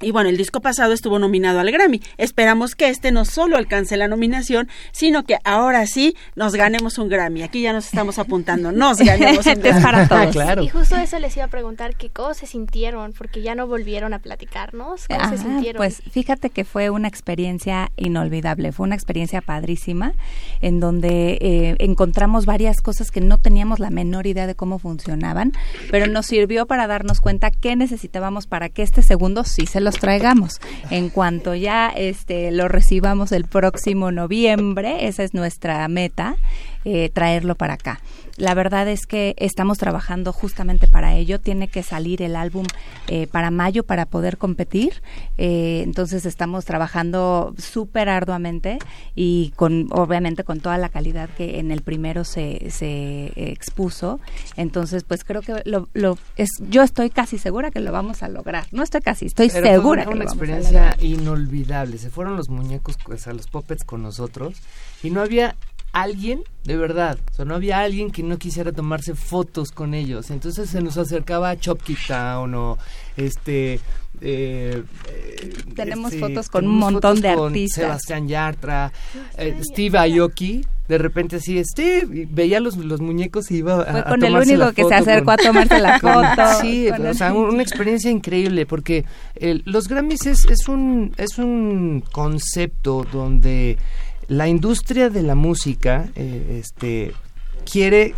[0.02, 2.02] Y bueno, el disco pasado estuvo nominado al Grammy.
[2.18, 7.08] Esperamos que este no solo alcance la nominación, sino que ahora sí nos ganemos un
[7.10, 7.44] Grammy.
[7.44, 9.82] Aquí ya nos estamos apuntando, nos ganemos un es Grammy.
[9.84, 10.32] para todos.
[10.32, 10.64] claro.
[10.64, 13.14] Y justo eso les iba a preguntar, ¿qué cómo se sintieron?
[13.14, 15.08] Porque ya no volvieron a platicarnos.
[15.08, 15.78] ¿Cómo se Ah, sintieron?
[15.78, 20.14] Pues fíjate que fue una experiencia inolvidable, fue una experiencia padrísima
[20.62, 25.54] en donde eh, encontramos varias cosas que no teníamos la menor idea de cómo funcionaban,
[25.92, 29.96] pero nos sirvió para darnos cuenta qué necesitábamos para que este segundo sí se los
[29.96, 30.60] traigamos.
[30.90, 36.36] En cuanto ya este lo recibamos el próximo noviembre, esa es nuestra meta,
[36.86, 38.00] eh, traerlo para acá.
[38.38, 41.40] La verdad es que estamos trabajando justamente para ello.
[41.40, 42.66] Tiene que salir el álbum
[43.08, 45.02] eh, para mayo para poder competir.
[45.38, 48.78] Eh, entonces estamos trabajando súper arduamente
[49.16, 54.20] y con obviamente con toda la calidad que en el primero se, se expuso.
[54.58, 58.28] Entonces pues creo que lo, lo es, yo estoy casi segura que lo vamos a
[58.28, 58.68] lograr.
[58.72, 61.98] No estoy casi, estoy Pero fue segura una, que una lo vamos a experiencia inolvidable.
[61.98, 64.58] Se fueron los muñecos, o sea, los puppets con nosotros
[65.02, 65.56] y no había
[66.02, 70.30] alguien, de verdad, o sea, no había alguien que no quisiera tomarse fotos con ellos.
[70.32, 72.78] Entonces se nos acercaba a Chopkey Town o
[73.18, 73.80] este...
[74.22, 77.84] eh, eh, Tenemos este, fotos con un tenemos montón fotos de con artistas.
[77.84, 78.92] Sebastián Yartra,
[79.38, 84.00] eh, Steve Aoki, de repente así, Steve, veía los, los muñecos y iba a, Fue
[84.02, 87.34] a con el único que se acercó con- a tomarse la foto, Sí, o sea,
[87.34, 89.04] un- una experiencia increíble porque
[89.36, 93.78] el- los Grammys es, es un es un concepto donde
[94.28, 97.14] la industria de la música eh, este
[97.70, 98.16] quiere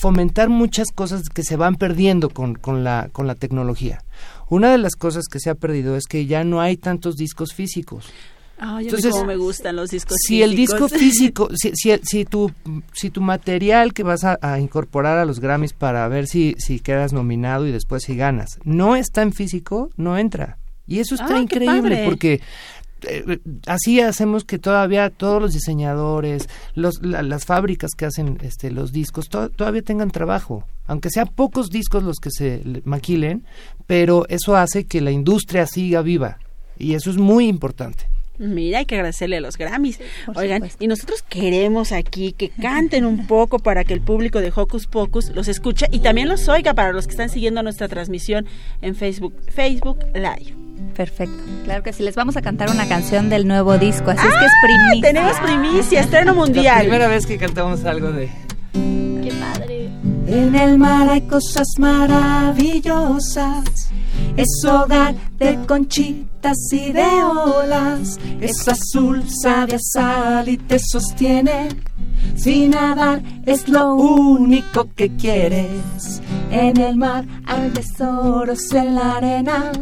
[0.00, 4.02] fomentar muchas cosas que se van perdiendo con, con la con la tecnología.
[4.48, 7.52] Una de las cosas que se ha perdido es que ya no hay tantos discos
[7.52, 8.06] físicos.
[8.60, 12.50] Entonces, cómo me gustan los discos si el disco físico, si, si, si tu,
[12.92, 16.80] si tu material que vas a, a incorporar a los Grammys para ver si, si
[16.80, 20.58] quedas nominado y después si ganas, no está en físico, no entra.
[20.88, 22.40] Y eso está Ah, increíble porque
[23.02, 28.70] eh, así hacemos que todavía todos los diseñadores, los, la- las fábricas que hacen este,
[28.70, 30.64] los discos, to- todavía tengan trabajo.
[30.86, 33.44] Aunque sean pocos discos los que se le- maquilen,
[33.86, 36.38] pero eso hace que la industria siga viva.
[36.78, 38.08] Y eso es muy importante.
[38.38, 39.98] Mira, hay que agradecerle a los Grammys.
[40.36, 44.86] Oigan, y nosotros queremos aquí que canten un poco para que el público de Hocus
[44.86, 48.46] Pocus los escuche y también los oiga para los que están siguiendo nuestra transmisión
[48.80, 50.54] en Facebook, Facebook Live.
[50.98, 51.42] Perfecto.
[51.64, 54.44] Claro que sí, les vamos a cantar una canción del nuevo disco, así es que
[54.44, 54.66] es ¡Ah!
[54.66, 55.12] primicia.
[55.12, 56.80] Tenemos primicia, estreno La mundial.
[56.80, 58.28] primera vez que cantamos algo de...
[58.72, 59.88] Qué padre.
[60.26, 63.64] En el mar hay cosas maravillosas
[64.36, 65.58] es hogar de
[66.72, 68.18] y de olas.
[68.40, 71.68] Es azul, sabe a sal y te sostiene.
[72.36, 76.22] Sin nadar es lo único que quieres.
[76.50, 79.72] En el mar hay tesoros en la arena.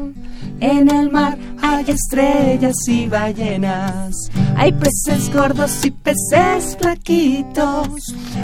[0.60, 4.30] En el mar hay estrellas y ballenas.
[4.56, 7.88] Hay peces gordos y peces flaquitos.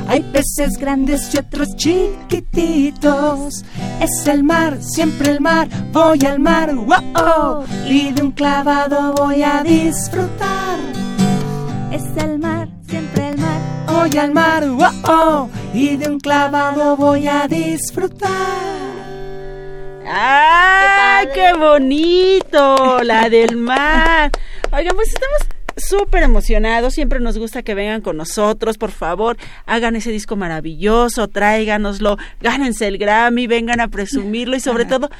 [0.08, 3.64] Hay peces grandes y otros chiquititos.
[4.00, 5.68] Es el mar, siempre el mar.
[5.92, 7.64] Voy al mar, wow.
[8.12, 10.78] Y de un clavado voy a disfrutar.
[11.90, 13.58] Es el mar, siempre el mar.
[13.86, 15.48] Voy al mar, wow.
[15.72, 18.28] Y de un clavado voy a disfrutar.
[20.06, 23.02] ¡Ay, qué, bonito!
[23.02, 24.30] La del mar.
[24.72, 25.38] Oigan, pues estamos
[25.76, 31.28] súper emocionados, siempre nos gusta que vengan con nosotros, por favor, hagan ese disco maravilloso,
[31.28, 35.10] tráiganoslo, gánense el Grammy, vengan a presumirlo y sobre todo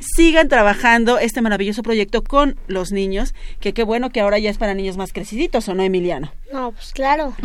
[0.00, 4.58] sigan trabajando este maravilloso proyecto con los niños, que qué bueno que ahora ya es
[4.58, 6.32] para niños más creciditos, ¿o no, Emiliano?
[6.52, 7.34] No, pues claro.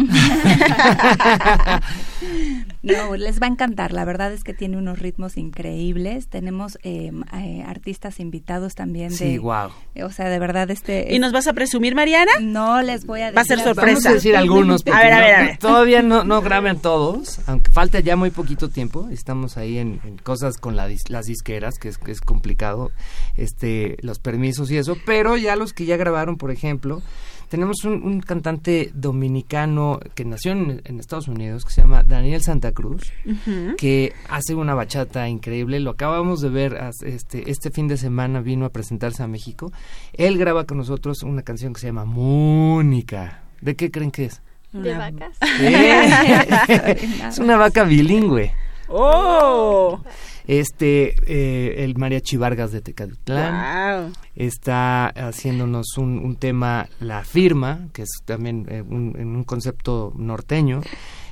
[2.84, 3.94] no, les va a encantar.
[3.94, 6.28] La verdad es que tiene unos ritmos increíbles.
[6.28, 9.10] Tenemos eh, eh, artistas invitados también.
[9.10, 9.70] De, sí, wow.
[10.04, 11.14] O sea, de verdad este.
[11.14, 12.32] ¿Y nos vas a presumir, Mariana?
[12.42, 13.38] No les voy a decir.
[13.38, 13.86] Va a ser sorpresa.
[13.86, 14.84] Vamos a decir algunos.
[14.88, 15.58] A ver, a ver, a ver.
[15.58, 19.08] Todavía no, no graben todos, aunque falta ya muy poquito tiempo.
[19.10, 22.92] Estamos ahí en, en cosas con la, las disqueras, que es, que es complicado,
[23.38, 24.98] este, los permisos y eso.
[25.06, 27.02] Pero ya los que ya grabaron, por ejemplo
[27.50, 32.42] tenemos un, un, cantante dominicano que nació en, en, Estados Unidos que se llama Daniel
[32.42, 33.76] Santa Cruz uh -huh.
[33.76, 35.80] que hace una bachata increíble.
[35.80, 39.72] Lo acabamos de ver este este fin de semana vino a presentarse a México.
[40.14, 43.44] Él graba con nosotros una canción que se llama Mónica.
[43.62, 44.42] ¿de qué creen que es?
[44.72, 45.38] de vacas.
[47.28, 48.54] Es una vaca bilingüe.
[48.90, 50.00] Oh
[50.48, 54.14] este eh, el mariachi Vargas de Tecatitlán wow.
[54.36, 60.82] está haciéndonos un, un, tema la firma que es también eh, un, un, concepto norteño.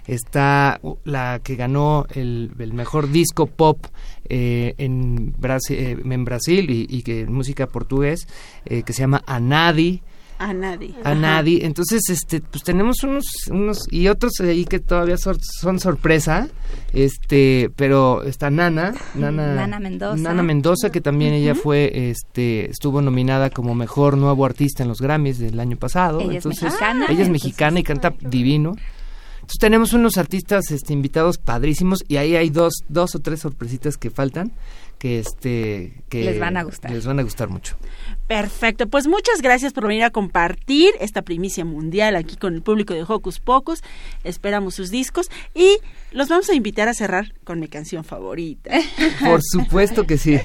[0.06, 3.88] Está la que ganó el, el mejor disco pop
[4.30, 8.28] eh, en, Brasil, en Brasil y, y que música portugués
[8.66, 10.04] que se llama Anadi
[10.38, 10.96] a nadie.
[11.04, 11.66] A nadie.
[11.66, 16.50] Entonces, este, pues tenemos unos, unos y otros ahí que todavía son, son sorpresa.
[16.94, 20.22] Este, pero está Nana, Nana, Nana Mendoza.
[20.22, 21.40] Nana Mendoza, que también uh -huh.
[21.40, 26.20] ella fue, este, estuvo nominada como mejor nuevo artista en los Grammys del año pasado.
[26.22, 27.06] Ella Entonces, es mexicana.
[27.10, 28.76] Ella es mexicana y canta divino.
[29.46, 33.96] Entonces tenemos unos artistas este, invitados padrísimos y ahí hay dos, dos o tres sorpresitas
[33.96, 34.52] que faltan
[35.06, 36.90] que este que les van a gustar.
[36.90, 37.78] Les van a gustar mucho.
[38.26, 42.96] Perfecto, pues muchas gracias por venir a compartir esta primicia mundial aquí con el público
[42.96, 43.84] de Hocus Pocus.
[44.24, 45.78] Esperamos sus discos y
[46.12, 48.72] los vamos a invitar a cerrar con mi canción favorita.
[49.24, 50.40] Por supuesto que sí.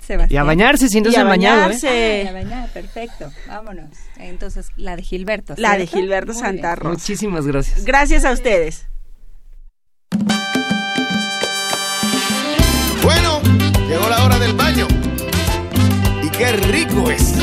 [0.00, 0.28] Sebastián.
[0.28, 1.70] Y a bañarse si no se han bañado.
[1.84, 2.26] ¿eh?
[2.28, 3.30] A bañar, perfecto.
[3.46, 3.90] Vámonos.
[4.16, 5.54] Entonces, la de Gilberto.
[5.56, 6.88] La de Gilberto Santa Rosa.
[6.88, 7.84] Muchísimas gracias.
[7.84, 8.86] Gracias a ustedes.
[14.24, 14.86] Hora del baño.
[16.22, 17.34] Y qué rico es.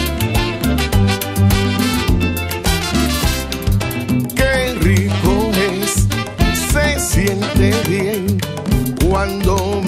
[4.36, 6.07] Qué rico es.
[6.71, 8.39] Se siente bien
[9.07, 9.82] cuando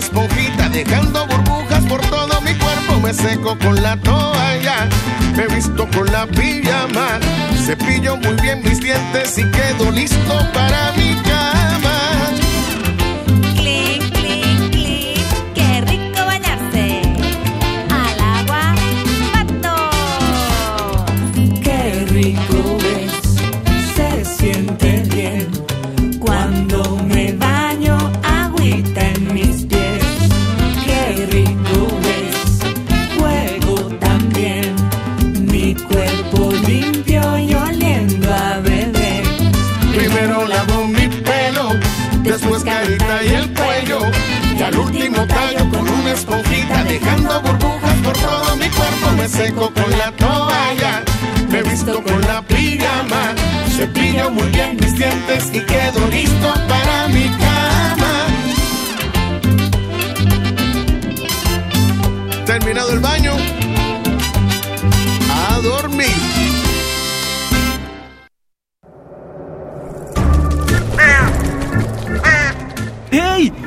[0.00, 3.00] esponjita, dejando burbujas por todo mi cuerpo.
[3.02, 4.88] Me seco con la toalla,
[5.36, 7.20] me visto con la pijama.
[7.64, 11.14] Cepillo muy bien mis dientes y quedo listo para mi
[40.88, 41.70] Mi pelo,
[42.22, 44.00] después carita y el cuello.
[44.58, 49.12] Y al último tallo con una esponjita, dejando burbujas por todo mi cuerpo.
[49.16, 51.02] Me seco con la toalla,
[51.50, 53.34] me visto con la pijama.
[53.76, 58.26] Cepillo muy bien mis dientes y quedo listo para mi cama.
[62.46, 63.32] Terminado el baño,
[65.30, 66.29] a dormir.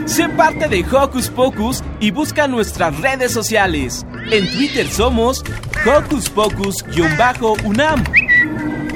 [0.06, 4.06] Sé parte de Hocus Pocus y busca nuestras redes sociales.
[4.32, 5.42] En Twitter somos
[5.86, 8.04] Hocus Pocus-UNAM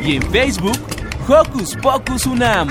[0.04, 0.78] y en Facebook
[1.28, 2.68] Hocus Pocus UNAM.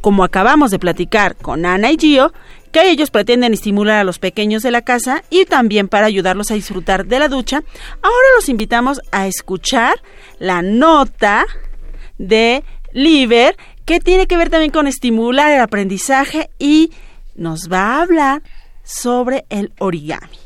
[0.00, 2.32] Como acabamos de platicar con Ana y Gio,
[2.72, 6.54] que ellos pretenden estimular a los pequeños de la casa y también para ayudarlos a
[6.54, 7.62] disfrutar de la ducha,
[8.02, 10.02] ahora los invitamos a escuchar
[10.38, 11.46] la nota
[12.18, 16.90] de Liber que tiene que ver también con estimular el aprendizaje y
[17.34, 18.42] nos va a hablar
[18.82, 20.36] sobre el origami.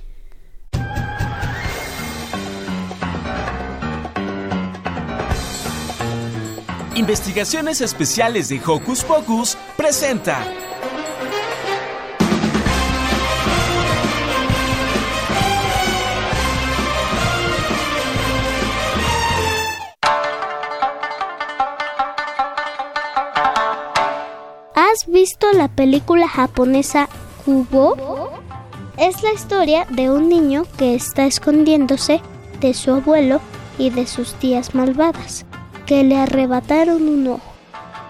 [6.94, 10.44] Investigaciones Especiales de Hocus Pocus presenta.
[24.93, 27.09] ¿Has visto la película japonesa
[27.47, 28.30] Kubo?
[28.99, 32.20] Es la historia de un niño que está escondiéndose
[32.61, 33.40] de su abuelo
[33.78, 35.47] y de sus tías malvadas,
[35.86, 37.53] que le arrebataron un ojo.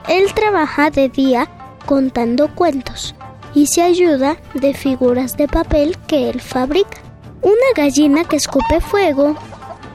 [0.08, 1.48] Él trabaja de día
[1.86, 3.14] contando cuentos
[3.54, 6.98] y se ayuda de figuras de papel que él fabrica.
[7.42, 9.36] Una gallina que escupe fuego,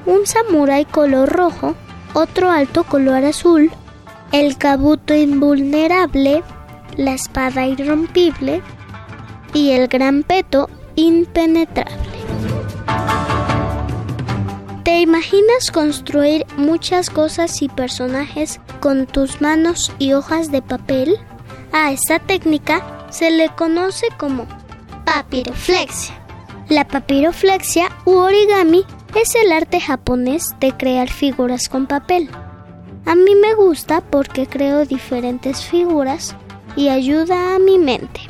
[0.06, 1.76] un samurái color rojo,
[2.14, 3.72] otro alto color azul,
[4.32, 6.44] el cabuto invulnerable,
[6.98, 8.62] la espada irrompible
[9.54, 12.18] y el gran peto impenetrable.
[14.84, 21.18] ¿Te imaginas construir muchas cosas y personajes con tus manos y hojas de papel?
[21.72, 24.48] A esta técnica se le conoce como
[25.06, 26.16] papiroflexia.
[26.70, 28.86] La papiroflexia u origami
[29.16, 32.30] es el arte japonés de crear figuras con papel.
[33.06, 36.36] A mí me gusta porque creo diferentes figuras
[36.78, 38.22] y ayuda a mi mente.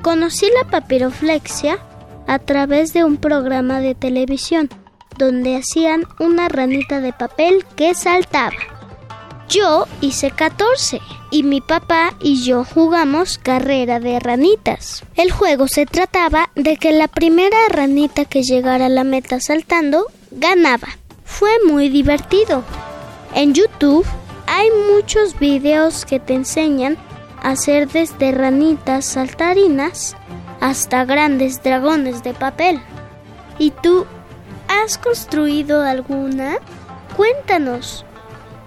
[0.00, 1.78] Conocí la papiroflexia
[2.26, 4.70] a través de un programa de televisión
[5.18, 8.56] donde hacían una ranita de papel que saltaba.
[9.48, 15.02] Yo hice 14 y mi papá y yo jugamos carrera de ranitas.
[15.16, 20.06] El juego se trataba de que la primera ranita que llegara a la meta saltando
[20.30, 20.88] ganaba.
[21.24, 22.62] Fue muy divertido.
[23.34, 24.06] En YouTube
[24.46, 26.96] hay muchos videos que te enseñan
[27.42, 30.16] hacer desde ranitas saltarinas
[30.60, 32.80] hasta grandes dragones de papel.
[33.58, 34.06] ¿Y tú
[34.68, 36.56] has construido alguna?
[37.16, 38.04] Cuéntanos.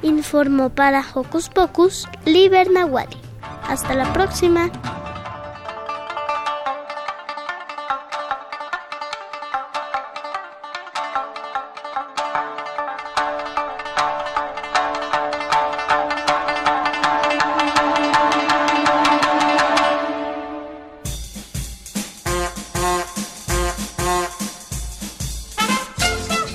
[0.02, 3.18] Informó para Hocus Pocus Liber Nahuali.
[3.68, 4.72] Hasta la próxima.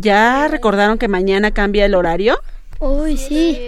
[0.00, 2.38] ¿ya recordaron que mañana cambia el horario?
[2.80, 3.58] Uy, sí.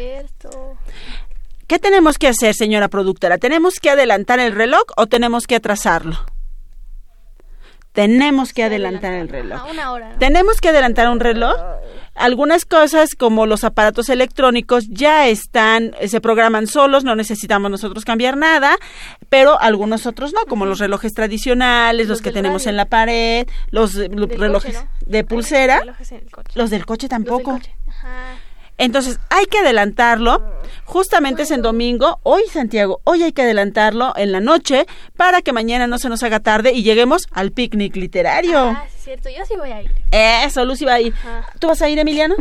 [1.66, 3.38] ¿Qué tenemos que hacer, señora productora?
[3.38, 6.18] ¿Tenemos que adelantar el reloj o tenemos que atrasarlo?
[7.92, 9.62] Tenemos que adelantar el reloj.
[9.70, 10.10] una hora.
[10.10, 10.18] ¿no?
[10.18, 11.56] Tenemos que adelantar un reloj.
[12.14, 18.36] Algunas cosas como los aparatos electrónicos ya están, se programan solos, no necesitamos nosotros cambiar
[18.36, 18.76] nada,
[19.28, 22.70] pero algunos otros no, como los relojes tradicionales, los, Los que tenemos radio.
[22.70, 25.06] en la pared, los relojes coche, ¿no?
[25.06, 26.14] de pulsera, Relojes
[26.54, 27.52] los del coche tampoco.
[27.52, 27.76] Los del coche.
[27.88, 28.34] Ajá.
[28.80, 30.42] Entonces hay que adelantarlo.
[30.86, 32.18] Justamente es en domingo.
[32.22, 36.22] Hoy, Santiago, hoy hay que adelantarlo en la noche para que mañana no se nos
[36.22, 38.58] haga tarde y lleguemos al picnic literario.
[38.58, 39.28] Ah, sí, es cierto.
[39.28, 39.90] Yo sí voy a ir.
[40.10, 41.12] Eso, Lucy va a ir.
[41.12, 41.46] Ajá.
[41.58, 42.34] ¿Tú vas a ir, Emiliano?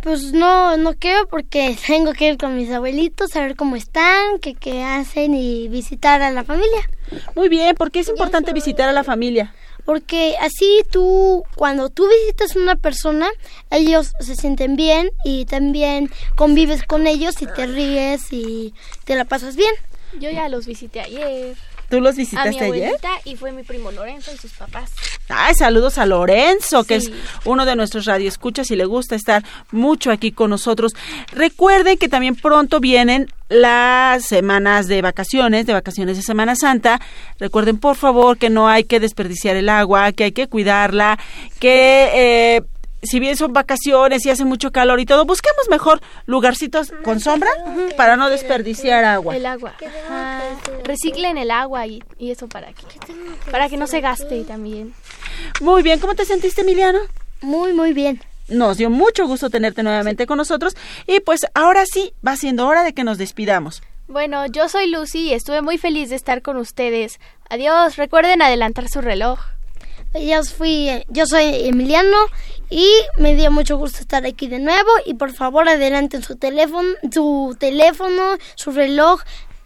[0.00, 4.38] Pues no, no quiero porque tengo que ir con mis abuelitos a ver cómo están,
[4.40, 6.88] qué, qué hacen y visitar a la familia.
[7.34, 9.52] Muy bien, porque es importante visitar a la familia.
[9.84, 13.28] Porque así tú, cuando tú visitas a una persona,
[13.70, 18.74] ellos se sienten bien y también convives con ellos y te ríes y
[19.04, 19.74] te la pasas bien.
[20.18, 21.56] Yo ya los visité ayer.
[21.94, 22.92] ¿Tú los A mi visitaste ayer?
[23.24, 24.90] y fue mi primo Lorenzo y sus papás.
[25.28, 27.12] Ay, saludos a Lorenzo, que es
[27.44, 30.94] uno de nuestros radioescuchas y le gusta estar mucho aquí con nosotros.
[31.30, 37.00] Recuerden que también pronto vienen las semanas de vacaciones, de vacaciones de Semana Santa.
[37.38, 41.18] Recuerden, por favor, que no hay que desperdiciar el agua, que hay que cuidarla,
[41.60, 42.10] que
[42.56, 42.62] eh,
[43.04, 47.50] si bien son vacaciones y hace mucho calor y todo, busquemos mejor lugarcitos con sombra
[47.96, 49.36] para no desperdiciar agua.
[49.36, 49.74] El agua.
[50.08, 50.42] Ajá.
[50.84, 52.84] Reciclen el agua y, y eso para que,
[53.50, 54.94] para que no se gaste también.
[55.60, 56.98] Muy bien, ¿cómo te sentiste, Emiliano?
[57.40, 58.20] Muy, muy bien.
[58.48, 60.76] Nos dio mucho gusto tenerte nuevamente con nosotros
[61.06, 63.82] y pues ahora sí, va siendo hora de que nos despidamos.
[64.06, 67.20] Bueno, yo soy Lucy y estuve muy feliz de estar con ustedes.
[67.48, 69.40] Adiós, recuerden adelantar su reloj.
[70.14, 72.16] Yo fui, yo soy Emiliano
[72.70, 72.88] y
[73.18, 77.56] me dio mucho gusto estar aquí de nuevo y por favor adelanten su teléfono, su
[77.58, 79.20] teléfono, su reloj,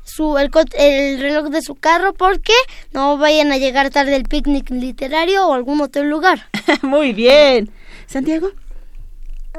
[0.05, 2.55] su el, el reloj de su carro porque
[2.92, 6.49] no vayan a llegar tarde al picnic literario o algún otro lugar.
[6.82, 7.70] Muy bien.
[8.07, 8.51] Santiago,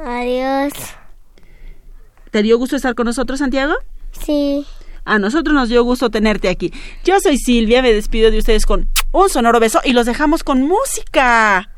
[0.04, 0.72] Adiós.
[2.32, 3.74] ¿te dio gusto estar con nosotros, Santiago?
[4.24, 4.66] Sí.
[5.04, 6.72] A nosotros nos dio gusto tenerte aquí.
[7.04, 10.62] Yo soy Silvia, me despido de ustedes con un sonoro beso y los dejamos con
[10.62, 11.70] música.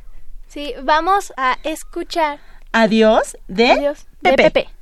[0.49, 2.39] Sí, vamos a escuchar.
[2.73, 4.43] Adiós de Adiós de Pepe.
[4.51, 4.82] Pepe.